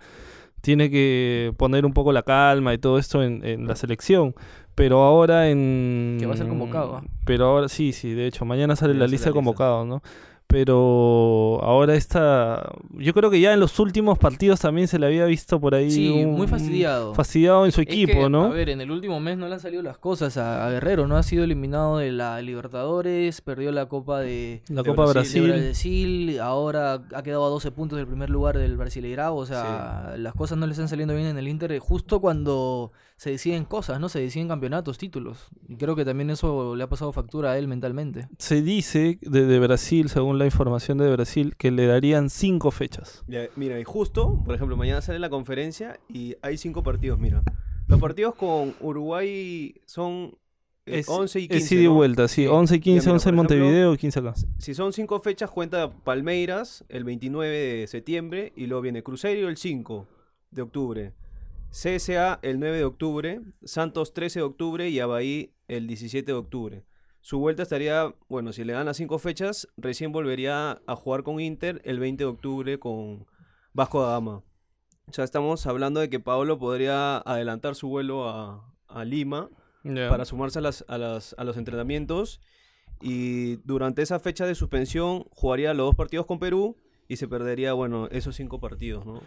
tiene 0.61 0.91
que 0.91 1.53
poner 1.57 1.87
un 1.87 1.93
poco 1.93 2.13
la 2.13 2.23
calma 2.23 2.75
y 2.75 2.79
todo 2.79 2.99
esto 2.99 3.23
en, 3.23 3.45
en 3.45 3.67
la 3.67 3.77
selección. 3.77 4.35
Pero 4.75 5.03
ahora 5.03 5.49
en... 5.49 6.19
Que 6.21 6.27
va 6.27 6.35
a 6.35 6.37
ser 6.37 6.49
convocado. 6.49 7.03
Pero 7.25 7.47
ahora, 7.47 7.69
sí, 7.69 7.93
sí, 7.93 8.13
de 8.13 8.27
hecho, 8.27 8.45
mañana 8.45 8.77
sale 8.77 8.93
Mañana 8.93 9.07
la 9.07 9.11
lista 9.11 9.31
de 9.31 9.33
convocados, 9.33 9.87
¿no? 9.87 10.03
Pero 10.49 11.61
ahora 11.63 11.95
está... 11.95 12.71
Yo 12.93 13.13
creo 13.13 13.31
que 13.31 13.41
ya 13.41 13.53
en 13.53 13.61
los 13.61 13.79
últimos 13.79 14.19
partidos 14.19 14.61
también 14.61 14.89
se 14.89 14.99
le 14.99 15.07
había 15.07 15.25
visto 15.27 15.61
por 15.61 15.75
ahí... 15.75 15.91
Sí, 15.91 16.09
un- 16.25 16.33
muy 16.33 16.47
fastidiado. 16.47 17.15
Fastidiado 17.15 17.67
en 17.67 17.73
su 17.73 17.81
Es 17.83 17.87
equipo, 17.89 18.13
que, 18.25 18.31
¿no? 18.31 18.45
A 18.45 18.49
ver, 18.51 18.69
en 18.71 18.81
el 18.81 18.91
último 18.91 19.19
mes 19.21 19.37
no 19.39 19.49
le 19.49 19.55
han 19.55 19.61
salido 19.61 19.83
las 19.83 19.99
cosas 19.99 20.37
a, 20.37 20.67
a 20.67 20.71
Guerrero, 20.71 21.07
¿no? 21.07 21.17
Ha 21.17 21.23
sido 21.23 21.45
eliminado 21.45 21.99
de 21.99 22.13
la 22.13 22.41
Libertadores, 22.43 23.41
perdió 23.41 23.73
la 23.73 23.87
Copa 23.87 24.21
de, 24.21 24.63
la 24.69 24.83
de 24.83 24.89
Copa 24.89 25.05
Brasil, 25.07 25.43
Brasil. 25.43 25.61
de 25.61 25.67
Brasil, 25.69 26.41
ahora 26.41 27.03
ha 27.15 27.23
quedado 27.23 27.45
a 27.47 27.51
12 27.51 27.71
puntos 27.73 27.99
del 27.99 28.07
primer 28.07 28.31
lugar 28.31 28.57
del 28.57 28.77
Brasileirao, 28.77 29.37
o 29.37 29.47
sea, 29.47 30.15
las 30.17 30.35
cosas 30.35 30.59
no 30.59 30.67
le 30.67 30.73
están 30.73 30.89
saliendo 30.89 31.15
bien 31.15 31.27
en 31.27 31.39
el 31.39 31.49
Inter, 31.49 31.79
justo 31.81 32.21
cuando 32.21 32.93
se 33.17 33.31
deciden 33.31 33.65
cosas, 33.65 33.99
¿no? 33.99 34.09
Se 34.09 34.21
deciden 34.21 34.49
campeonatos, 34.49 34.99
títulos. 34.99 35.49
Y 35.69 35.77
creo 35.77 35.97
que 35.97 36.05
también 36.05 36.29
eso 36.31 36.77
le 36.77 36.85
ha 36.85 36.89
pasado 36.89 37.13
factura 37.13 37.53
a 37.53 37.59
él 37.59 37.67
mentalmente. 37.67 38.29
Se 38.39 38.61
dice 38.61 39.19
desde 39.23 39.59
Brasil, 39.59 40.11
según 40.11 40.39
la 40.39 40.45
información 40.45 40.99
de 40.99 41.11
Brasil, 41.11 41.57
que 41.57 41.71
le 41.71 41.87
darían 41.87 42.29
cinco 42.29 42.71
fechas. 42.71 43.25
Ya, 43.27 43.49
mira, 43.57 43.81
y 43.81 43.85
justo, 43.85 44.43
por 44.45 44.55
ejemplo, 44.55 44.77
mañana 44.77 45.01
sale 45.01 45.19
la 45.19 45.31
conferencia 45.31 45.99
y 46.09 46.37
hay 46.43 46.59
cinco 46.59 46.83
partidos, 46.83 47.19
mira. 47.19 47.43
Los 47.89 48.01
partidos 48.01 48.35
con 48.35 48.75
Uruguay 48.81 49.75
son 49.87 50.37
eh, 50.85 51.03
11 51.07 51.41
y 51.41 51.49
15. 51.49 51.65
Es 51.65 51.73
ida 51.73 51.81
y 51.81 51.85
¿no? 51.85 51.95
vuelta, 51.95 52.29
sí. 52.29 52.43
Sí. 52.43 52.47
11 52.49 52.75
y 52.75 52.79
Ya, 52.79 52.83
15, 52.85 53.01
mira, 53.07 53.13
11 53.15 53.29
en 53.31 53.35
Montevideo 53.35 53.95
y 53.95 53.97
15 53.97 54.19
acá. 54.19 54.35
Si 54.59 54.75
son 54.75 54.93
cinco 54.93 55.21
fechas, 55.21 55.51
cuenta 55.51 55.91
Palmeiras 55.91 56.85
el 56.91 57.05
29 57.05 57.57
de 57.57 57.87
septiembre 57.87 58.53
y 58.57 58.67
luego 58.67 58.83
viene 58.83 59.03
Cruzeiro 59.03 59.49
el 59.49 59.57
5 59.57 60.07
de 60.51 60.63
octubre. 60.63 61.13
CSA 61.71 62.39
el 62.43 62.59
9 62.59 62.79
de 62.79 62.85
octubre, 62.85 63.41
Santos 63.65 64.15
13 64.15 64.41
de 64.41 64.45
octubre 64.45 64.89
y 64.89 65.01
Abahí 65.01 65.55
el 65.69 65.87
17 65.87 66.25
de 66.25 66.39
octubre. 66.39 66.85
Su 67.21 67.39
vuelta 67.39 67.65
estaría, 67.65 68.15
bueno, 68.29 68.53
si 68.53 68.65
le 68.65 68.73
dan 68.73 68.87
las 68.87 68.99
cinco 68.99 69.19
fechas, 69.19 69.69
recién 69.77 70.13
volvería 70.13 70.81
a 70.87 70.97
jugar 70.97 71.25
con 71.25 71.41
Inter 71.41 71.83
el 71.85 71.99
20 71.99 72.25
de 72.25 72.31
octubre 72.31 72.79
con 72.79 73.27
Vasco 73.73 74.03
da 74.03 74.13
Gama. 74.13 74.45
O 75.09 75.13
sea, 75.13 75.25
estamos 75.25 75.67
hablando 75.67 76.01
de 76.01 76.09
que 76.09 76.21
Paolo 76.21 76.59
podría 76.59 77.19
adelantar 77.19 77.75
su 77.75 77.89
vuelo 77.89 78.29
a, 78.29 78.73
a 78.89 79.05
Lima 79.05 79.51
para 80.09 80.25
sumarse 80.25 80.59
a, 80.59 80.63
las, 80.63 80.85
a, 80.89 80.99
las, 80.99 81.35
a 81.39 81.45
los 81.45 81.57
entrenamientos 81.57 82.41
y 83.01 83.57
durante 83.57 84.03
esa 84.03 84.19
fecha 84.19 84.47
de 84.47 84.55
suspensión 84.55 85.25
jugaría 85.31 85.75
los 85.75 85.87
dos 85.87 85.95
partidos 85.95 86.27
con 86.27 86.39
Perú 86.39 86.77
y 87.09 87.17
se 87.17 87.29
perdería, 87.29 87.73
bueno, 87.73 88.09
esos 88.11 88.37
cinco 88.37 88.59
partidos, 88.59 89.07
¿no? 89.07 89.21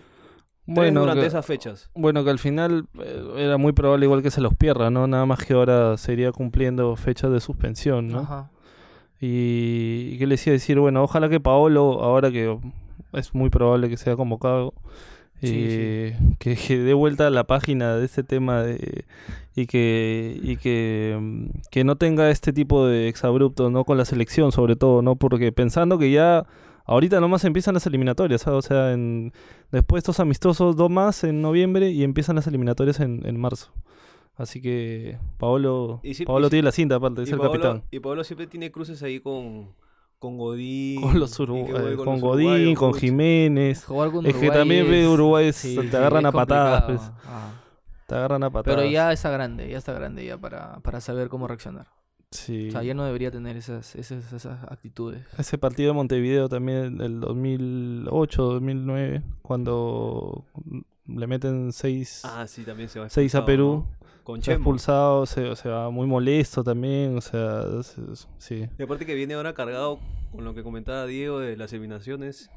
Bueno, 0.74 1.02
durante 1.02 1.22
que, 1.22 1.28
esas 1.28 1.46
fechas. 1.46 1.90
bueno, 1.96 2.24
que 2.24 2.30
al 2.30 2.40
final 2.40 2.86
eh, 3.00 3.24
era 3.38 3.58
muy 3.58 3.74
probable 3.74 4.06
igual 4.06 4.22
que 4.22 4.32
se 4.32 4.42
los 4.42 4.54
pierda, 4.56 4.90
¿no? 4.90 5.08
Nada 5.08 5.26
más 5.26 5.40
que 5.46 5.54
ahora 5.54 5.98
sería 5.98 6.32
cumpliendo 6.32 6.96
fechas 6.96 7.32
de 7.32 7.40
suspensión, 7.40 8.10
¿no? 8.10 8.20
Ajá. 8.20 8.52
Y, 9.20 10.12
y 10.14 10.18
que 10.18 10.28
les 10.28 10.46
iba 10.48 10.54
a 10.54 10.56
decir, 10.56 10.80
bueno, 10.80 11.04
ojalá 11.04 11.28
que 11.28 11.40
Paolo, 11.40 12.02
ahora 12.02 12.32
que 12.32 12.58
es 13.14 13.34
muy 13.34 13.50
probable 13.50 13.90
que 13.90 13.98
sea 13.98 14.16
convocado, 14.16 14.74
Sí, 15.42 15.54
eh, 15.56 16.18
Que, 16.38 16.56
que 16.56 16.78
dé 16.78 16.94
vuelta 16.94 17.28
a 17.28 17.30
la 17.30 17.46
página 17.46 17.96
de 17.96 18.06
este 18.06 18.24
tema 18.24 18.62
de, 18.62 19.06
y 19.56 19.68
que 19.68 20.38
y 20.42 20.58
que, 20.58 21.18
mm, 21.20 21.46
que 21.72 21.84
no 21.86 21.96
tenga 21.96 22.30
este 22.30 22.52
tipo 22.52 22.86
de 22.86 23.08
exabruptos, 23.08 23.72
¿no? 23.72 23.86
Con 23.86 23.98
la 23.98 24.04
selección 24.04 24.52
sobre 24.52 24.76
todo, 24.76 25.02
¿no? 25.02 25.16
Porque 25.16 25.52
pensando 25.54 25.98
que 25.98 26.12
ya 26.12 26.46
Ahorita 26.92 27.20
nomás 27.20 27.44
empiezan 27.46 27.76
las 27.76 27.86
eliminatorias, 27.86 28.48
¿ah? 28.48 28.56
o 28.56 28.62
sea, 28.64 28.94
en, 28.94 29.32
después 29.72 29.98
de 29.98 30.12
estos 30.12 30.20
amistosos, 30.20 30.76
dos 30.76 30.90
más 30.90 31.24
en 31.24 31.42
noviembre 31.42 31.92
y 31.92 32.04
empiezan 32.04 32.36
las 32.36 32.48
eliminatorias 32.48 33.00
en, 33.00 33.22
en 33.28 33.40
marzo. 33.40 33.72
Así 34.36 34.60
que 34.62 35.18
Paolo, 35.38 36.00
Y 36.02 36.14
sí- 36.16 36.26
Paolo 36.26 36.48
y 36.48 36.50
sí- 36.50 36.52
tiene 36.52 36.66
la 36.66 36.72
cinta 36.72 36.96
aparte, 36.96 37.22
es 37.24 37.30
y 37.30 37.34
el 37.34 37.38
Paolo- 37.38 37.52
capitán. 37.54 37.84
Y 37.92 38.00
Pablo 38.00 38.24
siempre 38.24 38.48
tiene 38.48 38.72
cruces 38.72 39.04
ahí 39.04 39.20
con, 39.20 39.74
con 40.18 40.38
Godín. 40.38 41.02
Con 41.02 41.20
los 41.20 41.40
Urugu- 41.40 41.72
con 41.98 42.06
los 42.14 42.22
Godín, 42.22 42.48
uruguayos, 42.48 42.80
con. 42.80 42.94
Jiménez. 42.96 43.86
Jugar 43.86 44.12
con 44.12 44.26
Es 44.26 44.36
que 44.36 44.50
también 44.50 44.90
ve 44.90 45.08
Uruguay 45.08 45.48
es- 45.50 45.58
sí, 45.58 45.78
te 45.92 45.98
agarran 45.98 46.26
a 46.26 46.32
patadas, 46.32 46.84
pues. 46.84 47.02
Ah. 47.26 47.52
Te 48.08 48.16
agarran 48.16 48.42
a 48.44 48.50
patadas. 48.50 48.78
Pero 48.80 48.90
ya 48.90 49.12
está 49.12 49.30
grande, 49.30 49.70
ya 49.70 49.78
está 49.78 49.94
grande 49.94 50.26
ya 50.26 50.38
para, 50.40 50.80
para 50.80 51.02
saber 51.02 51.28
cómo 51.30 51.48
reaccionar. 51.48 51.86
Sí. 52.32 52.70
O 52.70 52.72
sea, 52.72 52.84
ya 52.84 52.94
no 52.94 53.04
debería 53.06 53.32
tener 53.32 53.58
esas, 53.58 53.96
esas, 53.96 54.32
esas 54.32 54.64
actitudes. 54.72 55.26
Ese 55.38 55.58
partido 55.58 55.90
de 55.90 55.94
Montevideo 55.96 56.48
también, 56.48 57.02
el 57.02 57.20
2008, 57.20 58.44
2009, 58.44 59.24
cuando 59.42 60.46
le 61.08 61.26
meten 61.28 61.72
6 61.74 62.22
Ah, 62.26 62.46
sí, 62.48 62.64
también 62.64 62.88
se 62.90 63.00
va. 63.00 63.10
Seis 63.10 63.34
a 63.36 63.46
Perú. 63.46 63.86
¿no? 63.88 64.00
Con 64.24 64.44
se 64.44 64.52
expulsado, 64.54 65.26
se, 65.26 65.46
o 65.50 65.56
sea, 65.56 65.90
muy 65.90 66.06
molesto 66.06 66.64
también, 66.64 67.18
o 67.18 67.22
sea, 67.22 67.64
es- 67.80 67.98
es- 67.98 68.28
sí. 68.38 68.68
Y 68.78 68.84
aparte 68.84 69.08
que 69.08 69.16
viene 69.16 69.34
ahora 69.34 69.54
cargado 69.56 70.00
con 70.32 70.44
lo 70.46 70.54
que 70.54 70.62
comentaba 70.62 71.08
Diego 71.08 71.40
de 71.40 71.58
las 71.58 71.74
eliminaciones. 71.74 72.52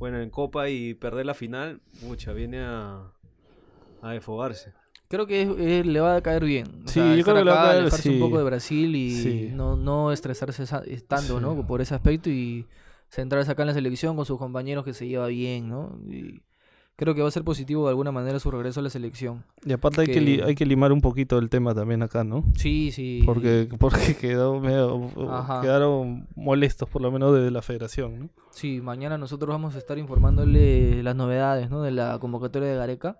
Bueno, 0.00 0.18
en 0.18 0.30
Copa 0.30 0.68
y 0.68 0.94
perder 0.94 1.26
la 1.26 1.34
final, 1.34 1.80
mucha, 2.02 2.32
viene 2.32 2.58
a, 2.64 3.12
a 4.02 4.10
desfogarse. 4.10 4.72
Creo 5.08 5.26
que 5.26 5.42
eh, 5.42 5.84
le 5.84 6.00
va 6.00 6.16
a 6.16 6.20
caer 6.22 6.44
bien. 6.44 6.66
O 6.84 6.88
Sí, 6.88 6.94
sea, 6.94 7.14
yo 7.14 7.22
creo 7.22 7.36
que 7.36 7.44
le 7.44 7.50
va 7.50 7.60
a 7.62 7.64
caer, 7.66 7.80
alejarse 7.82 8.02
sí. 8.02 8.14
un 8.14 8.20
poco 8.20 8.38
de 8.38 8.44
Brasil 8.44 8.96
y 8.96 9.10
Sí. 9.10 9.50
no, 9.52 9.76
no 9.76 10.10
estresarse 10.12 10.62
esa- 10.62 10.82
tanto, 11.06 11.36
Sí. 11.38 11.42
¿no? 11.42 11.66
Por 11.66 11.80
ese 11.82 11.94
aspecto 11.94 12.30
y 12.30 12.66
centrarse 13.10 13.50
acá 13.50 13.62
en 13.62 13.68
la 13.68 13.74
selección 13.74 14.16
con 14.16 14.24
sus 14.24 14.38
compañeros 14.38 14.84
que 14.84 14.94
se 14.94 15.06
lleva 15.06 15.26
bien, 15.26 15.68
¿no? 15.68 15.98
Y 16.08 16.40
creo 16.96 17.14
que 17.14 17.20
va 17.20 17.28
a 17.28 17.30
ser 17.30 17.44
positivo 17.44 17.84
de 17.84 17.90
alguna 17.90 18.10
manera 18.10 18.38
su 18.38 18.50
regreso 18.50 18.80
a 18.80 18.82
la 18.84 18.88
selección. 18.88 19.44
Y 19.66 19.72
aparte 19.74 20.00
hay 20.00 20.06
que, 20.06 20.42
hay 20.46 20.54
que 20.54 20.64
limar 20.64 20.92
un 20.92 21.02
poquito 21.02 21.36
el 21.38 21.50
tema 21.50 21.74
también 21.74 22.02
acá, 22.02 22.24
¿no? 22.24 22.44
Sí, 22.56 22.90
sí. 22.90 23.20
Porque, 23.26 23.68
porque 23.78 24.16
quedó 24.20 24.60
medio, 24.60 25.10
quedaron 25.60 26.26
molestos 26.34 26.88
por 26.88 27.02
lo 27.02 27.10
menos 27.12 27.34
desde 27.34 27.50
la 27.50 27.60
federación, 27.60 28.18
¿no? 28.18 28.28
Sí, 28.50 28.80
mañana 28.80 29.18
nosotros 29.18 29.48
vamos 29.50 29.74
a 29.74 29.78
estar 29.78 29.98
informándole 29.98 31.02
las 31.02 31.16
novedades, 31.16 31.68
¿no? 31.68 31.82
De 31.82 31.90
la 31.90 32.18
convocatoria 32.18 32.68
de 32.68 32.76
Gareca 32.76 33.18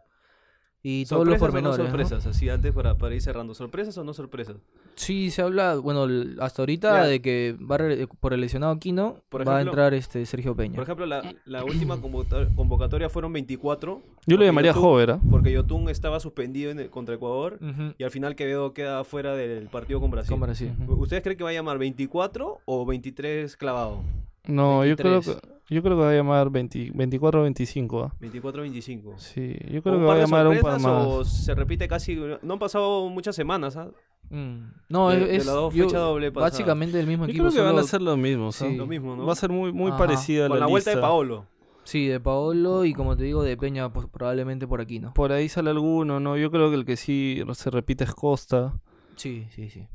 y 0.85 1.05
todos 1.07 1.27
los 1.27 1.39
¿Sorpresas 1.39 1.43
o 1.43 1.47
no 1.47 1.71
pormenores. 1.71 1.79
¿no? 1.79 2.07
sorpresas? 2.09 2.27
Así 2.37 2.49
antes 2.49 2.73
para, 2.73 2.97
para 2.99 3.15
ir 3.15 3.23
cerrando. 3.23 3.55
¿Sorpresas 3.55 3.97
o 3.99 4.05
no 4.05 4.13
sorpresas? 4.15 4.57
Sí, 4.97 5.31
se 5.31 5.41
habla, 5.43 5.77
bueno, 5.77 6.07
hasta 6.41 6.63
ahorita 6.63 7.03
Ya. 7.03 7.07
de 7.07 7.23
que 7.23 7.57
va 7.59 7.79
re- 7.79 8.07
por 8.21 8.33
el 8.35 8.41
lesionado 8.41 8.73
Aquino 8.73 9.17
Por 9.29 9.47
va 9.47 9.59
a 9.59 9.63
entrar 9.63 9.95
este 9.95 10.27
Sergio 10.27 10.57
Peña. 10.57 10.75
Por 10.75 10.83
ejemplo, 10.83 11.07
la, 11.07 11.23
la 11.47 11.65
última 11.65 11.97
convocatoria, 12.01 13.09
fueron 13.09 13.33
24. 13.33 14.03
Yo 14.27 14.37
le 14.37 14.45
llamaría 14.45 14.75
Yotun- 14.75 14.85
Hover, 14.85 15.11
¿ah? 15.13 15.21
Porque 15.31 15.53
Yotun 15.53 15.89
estaba 15.89 16.19
suspendido 16.21 16.71
en 16.71 16.81
el- 16.81 16.91
contra 16.91 17.15
Ecuador 17.15 17.59
y 17.97 18.03
al 18.05 18.11
final 18.11 18.35
Quevedo 18.35 18.73
queda 18.75 19.05
fuera 19.05 19.35
del 19.35 19.69
partido 19.69 20.01
con 20.01 20.11
Brasil. 20.11 20.31
Con 20.31 20.41
Brasil. 20.41 20.73
¿Ustedes 20.89 21.23
creen 21.23 21.39
que 21.39 21.45
va 21.45 21.51
a 21.51 21.55
llamar 21.55 21.79
24 21.79 22.59
o 22.65 22.87
23 22.87 23.57
clavado? 23.57 24.03
No, 24.47 24.85
yo 24.85 24.97
creo, 24.97 25.21
que, 25.21 25.29
23. 25.31 25.62
Yo 25.73 25.83
creo 25.83 25.97
que 25.97 26.03
va 26.03 26.11
a 26.11 26.15
llamar 26.15 26.51
20 26.51 26.93
24 26.95 27.41
o 27.41 27.43
25, 27.45 28.03
¿ah? 28.05 28.15
24-25. 28.21 29.15
Sí, 29.19 29.57
yo 29.71 29.81
¿O 29.81 29.83
creo 29.83 29.99
que 29.99 30.05
va 30.05 30.15
a 30.15 30.19
llamar 30.19 30.47
un 30.49 30.61
par 30.61 30.81
más. 30.81 31.07
o 31.07 31.25
se 31.25 31.55
repite 31.55 31.89
casi... 31.89 32.17
No 32.43 32.53
han 32.55 32.59
pasado 32.59 33.09
muchas 33.09 33.35
semanas, 33.37 33.77
¿ah? 33.77 33.89
Mm. 34.31 34.73
No, 34.89 35.11
De- 35.11 35.23
es, 35.23 35.29
de 35.29 35.37
las 35.39 35.47
dos 35.55 35.75
yo- 35.75 35.87
doble 35.91 36.31
básicamente 36.31 36.99
el 36.99 37.07
mismo 37.07 37.27
Yo 37.27 37.31
equipo. 37.31 37.49
creo 37.49 37.55
que 37.57 37.69
van 37.71 37.77
a 37.79 37.83
hacer 37.83 38.01
lo 38.01 38.17
mismo, 38.17 38.53
¿sí? 38.53 38.77
Lo 38.77 38.87
mismo, 38.87 39.15
¿no? 39.17 39.27
Va 39.27 39.33
a 39.33 39.37
ser 39.37 39.51
muy, 39.51 39.73
muy 39.73 39.89
Ajá. 39.91 39.99
parecida 39.99 40.47
a 40.47 40.49
Con 40.49 40.59
la, 40.59 40.67
la, 40.67 40.71
vuelta 40.71 40.91
de. 40.95 40.97
Paolo. 41.01 41.47
Sí, 41.85 42.07
de 42.07 42.21
Paolo 42.21 42.85
y 42.85 42.95
como 42.95 43.17
te 43.17 43.25
digo, 43.25 43.43
de 43.43 43.57
Peña 43.57 43.93
pues, 43.93 44.07
probablemente 44.07 44.67
por 44.69 44.81
aquí, 44.81 45.01
¿no? 45.01 45.13
Por 45.15 45.33
ahí 45.33 45.49
sale 45.49 45.71
alguno, 45.71 46.21
¿no? 46.21 46.37
Yo 46.37 46.51
creo 46.51 46.71
que 46.71 46.77
el 46.77 46.85
que 46.85 46.97
sí 46.97 47.43
se 47.55 47.71
repite 47.71 48.05
es 48.05 48.15
Costa. 48.15 48.75
Sí, 49.17 49.47
sí, 49.51 49.69
sí. 49.69 49.87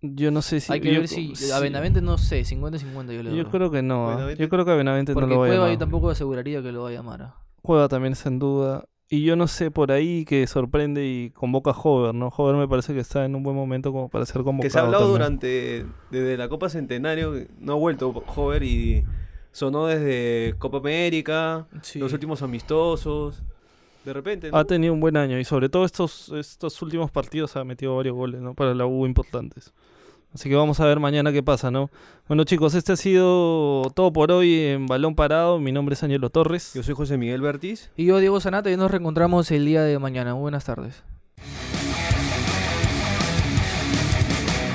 Yo 0.00 0.30
no 0.30 0.42
sé 0.42 0.60
si... 0.60 0.72
Hay 0.72 0.80
que 0.80 0.92
yo- 0.94 1.00
ver 1.00 1.08
si... 1.08 1.34
sí. 1.34 1.50
A 1.50 1.58
Benavente 1.58 2.00
no 2.00 2.18
sé, 2.18 2.42
50-50 2.42 3.12
yo 3.14 3.22
le 3.22 3.30
doy. 3.30 3.38
Yo 3.38 3.50
creo 3.50 3.70
que 3.70 3.82
no. 3.82 4.08
Benavente- 4.08 4.40
Yo 4.42 4.48
creo 4.48 4.64
que 4.64 4.70
a 4.70 4.74
Benavente 4.74 5.12
Porque 5.14 5.26
no 5.28 5.34
lo 5.34 5.40
va 5.40 5.46
a 5.46 5.48
Cueva 5.48 5.64
llamar. 5.64 5.74
yo 5.74 5.78
tampoco 5.78 6.10
aseguraría 6.10 6.62
que 6.62 6.70
lo 6.72 6.82
va 6.84 6.90
a 6.90 6.92
llamar. 6.92 7.22
¿ah? 7.22 7.34
Cueva 7.62 7.88
también 7.88 8.12
está 8.12 8.28
en 8.28 8.38
duda. 8.38 8.84
Y 9.10 9.22
yo 9.24 9.36
no 9.36 9.48
sé 9.48 9.70
por 9.70 9.90
ahí 9.90 10.24
que 10.26 10.46
sorprende 10.46 11.06
y 11.06 11.30
convoca 11.30 11.70
a 11.70 11.74
Hover, 11.80 12.14
¿no? 12.14 12.28
Hover 12.28 12.56
me 12.56 12.68
parece 12.68 12.92
que 12.92 13.00
está 13.00 13.24
en 13.24 13.34
un 13.34 13.42
buen 13.42 13.56
momento 13.56 13.90
como 13.90 14.08
para 14.10 14.26
ser 14.26 14.42
convocado. 14.42 14.62
Que 14.62 14.70
se 14.70 14.78
ha 14.78 14.82
hablado 14.82 15.04
también. 15.04 15.38
durante... 15.40 15.86
Desde 16.10 16.36
la 16.36 16.48
Copa 16.48 16.68
Centenario, 16.68 17.32
no 17.58 17.72
ha 17.72 17.76
vuelto 17.76 18.10
Hover 18.36 18.62
y 18.62 19.04
sonó 19.50 19.86
desde 19.86 20.54
Copa 20.58 20.76
América, 20.78 21.66
Sí. 21.80 21.98
los 21.98 22.12
últimos 22.12 22.42
amistosos. 22.42 23.42
De 24.04 24.12
repente, 24.12 24.50
¿no? 24.50 24.56
Ha 24.58 24.64
tenido 24.64 24.92
un 24.92 25.00
buen 25.00 25.16
año 25.16 25.38
y 25.38 25.44
sobre 25.44 25.68
todo 25.68 25.84
estos, 25.84 26.28
estos 26.30 26.80
últimos 26.82 27.10
partidos 27.10 27.56
ha 27.56 27.64
metido 27.64 27.96
varios 27.96 28.14
goles, 28.14 28.40
¿no? 28.40 28.54
Para 28.54 28.74
la 28.74 28.86
U 28.86 29.06
importantes. 29.06 29.72
Así 30.34 30.48
que 30.48 30.54
vamos 30.54 30.78
a 30.80 30.86
ver 30.86 31.00
mañana 31.00 31.32
qué 31.32 31.42
pasa, 31.42 31.70
¿no? 31.70 31.90
Bueno 32.28 32.44
chicos, 32.44 32.74
este 32.74 32.92
ha 32.92 32.96
sido 32.96 33.90
todo 33.94 34.12
por 34.12 34.30
hoy 34.30 34.60
en 34.60 34.86
Balón 34.86 35.14
Parado. 35.14 35.58
Mi 35.58 35.72
nombre 35.72 35.94
es 35.94 36.02
Ángelo 36.02 36.28
Torres. 36.30 36.72
Yo 36.74 36.82
soy 36.82 36.94
José 36.94 37.16
Miguel 37.16 37.40
Bertiz. 37.40 37.90
Y 37.96 38.06
yo, 38.06 38.18
Diego 38.18 38.38
Sanata, 38.38 38.70
y 38.70 38.76
nos 38.76 38.90
reencontramos 38.90 39.50
el 39.50 39.64
día 39.64 39.82
de 39.82 39.98
mañana. 39.98 40.34
Muy 40.34 40.42
buenas 40.42 40.64
tardes. 40.64 41.02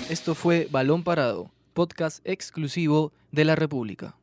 Esto 0.09 0.35
fue 0.35 0.67
Balón 0.71 1.03
Parado, 1.03 1.49
podcast 1.73 2.19
exclusivo 2.23 3.11
de 3.31 3.45
la 3.45 3.55
República. 3.55 4.15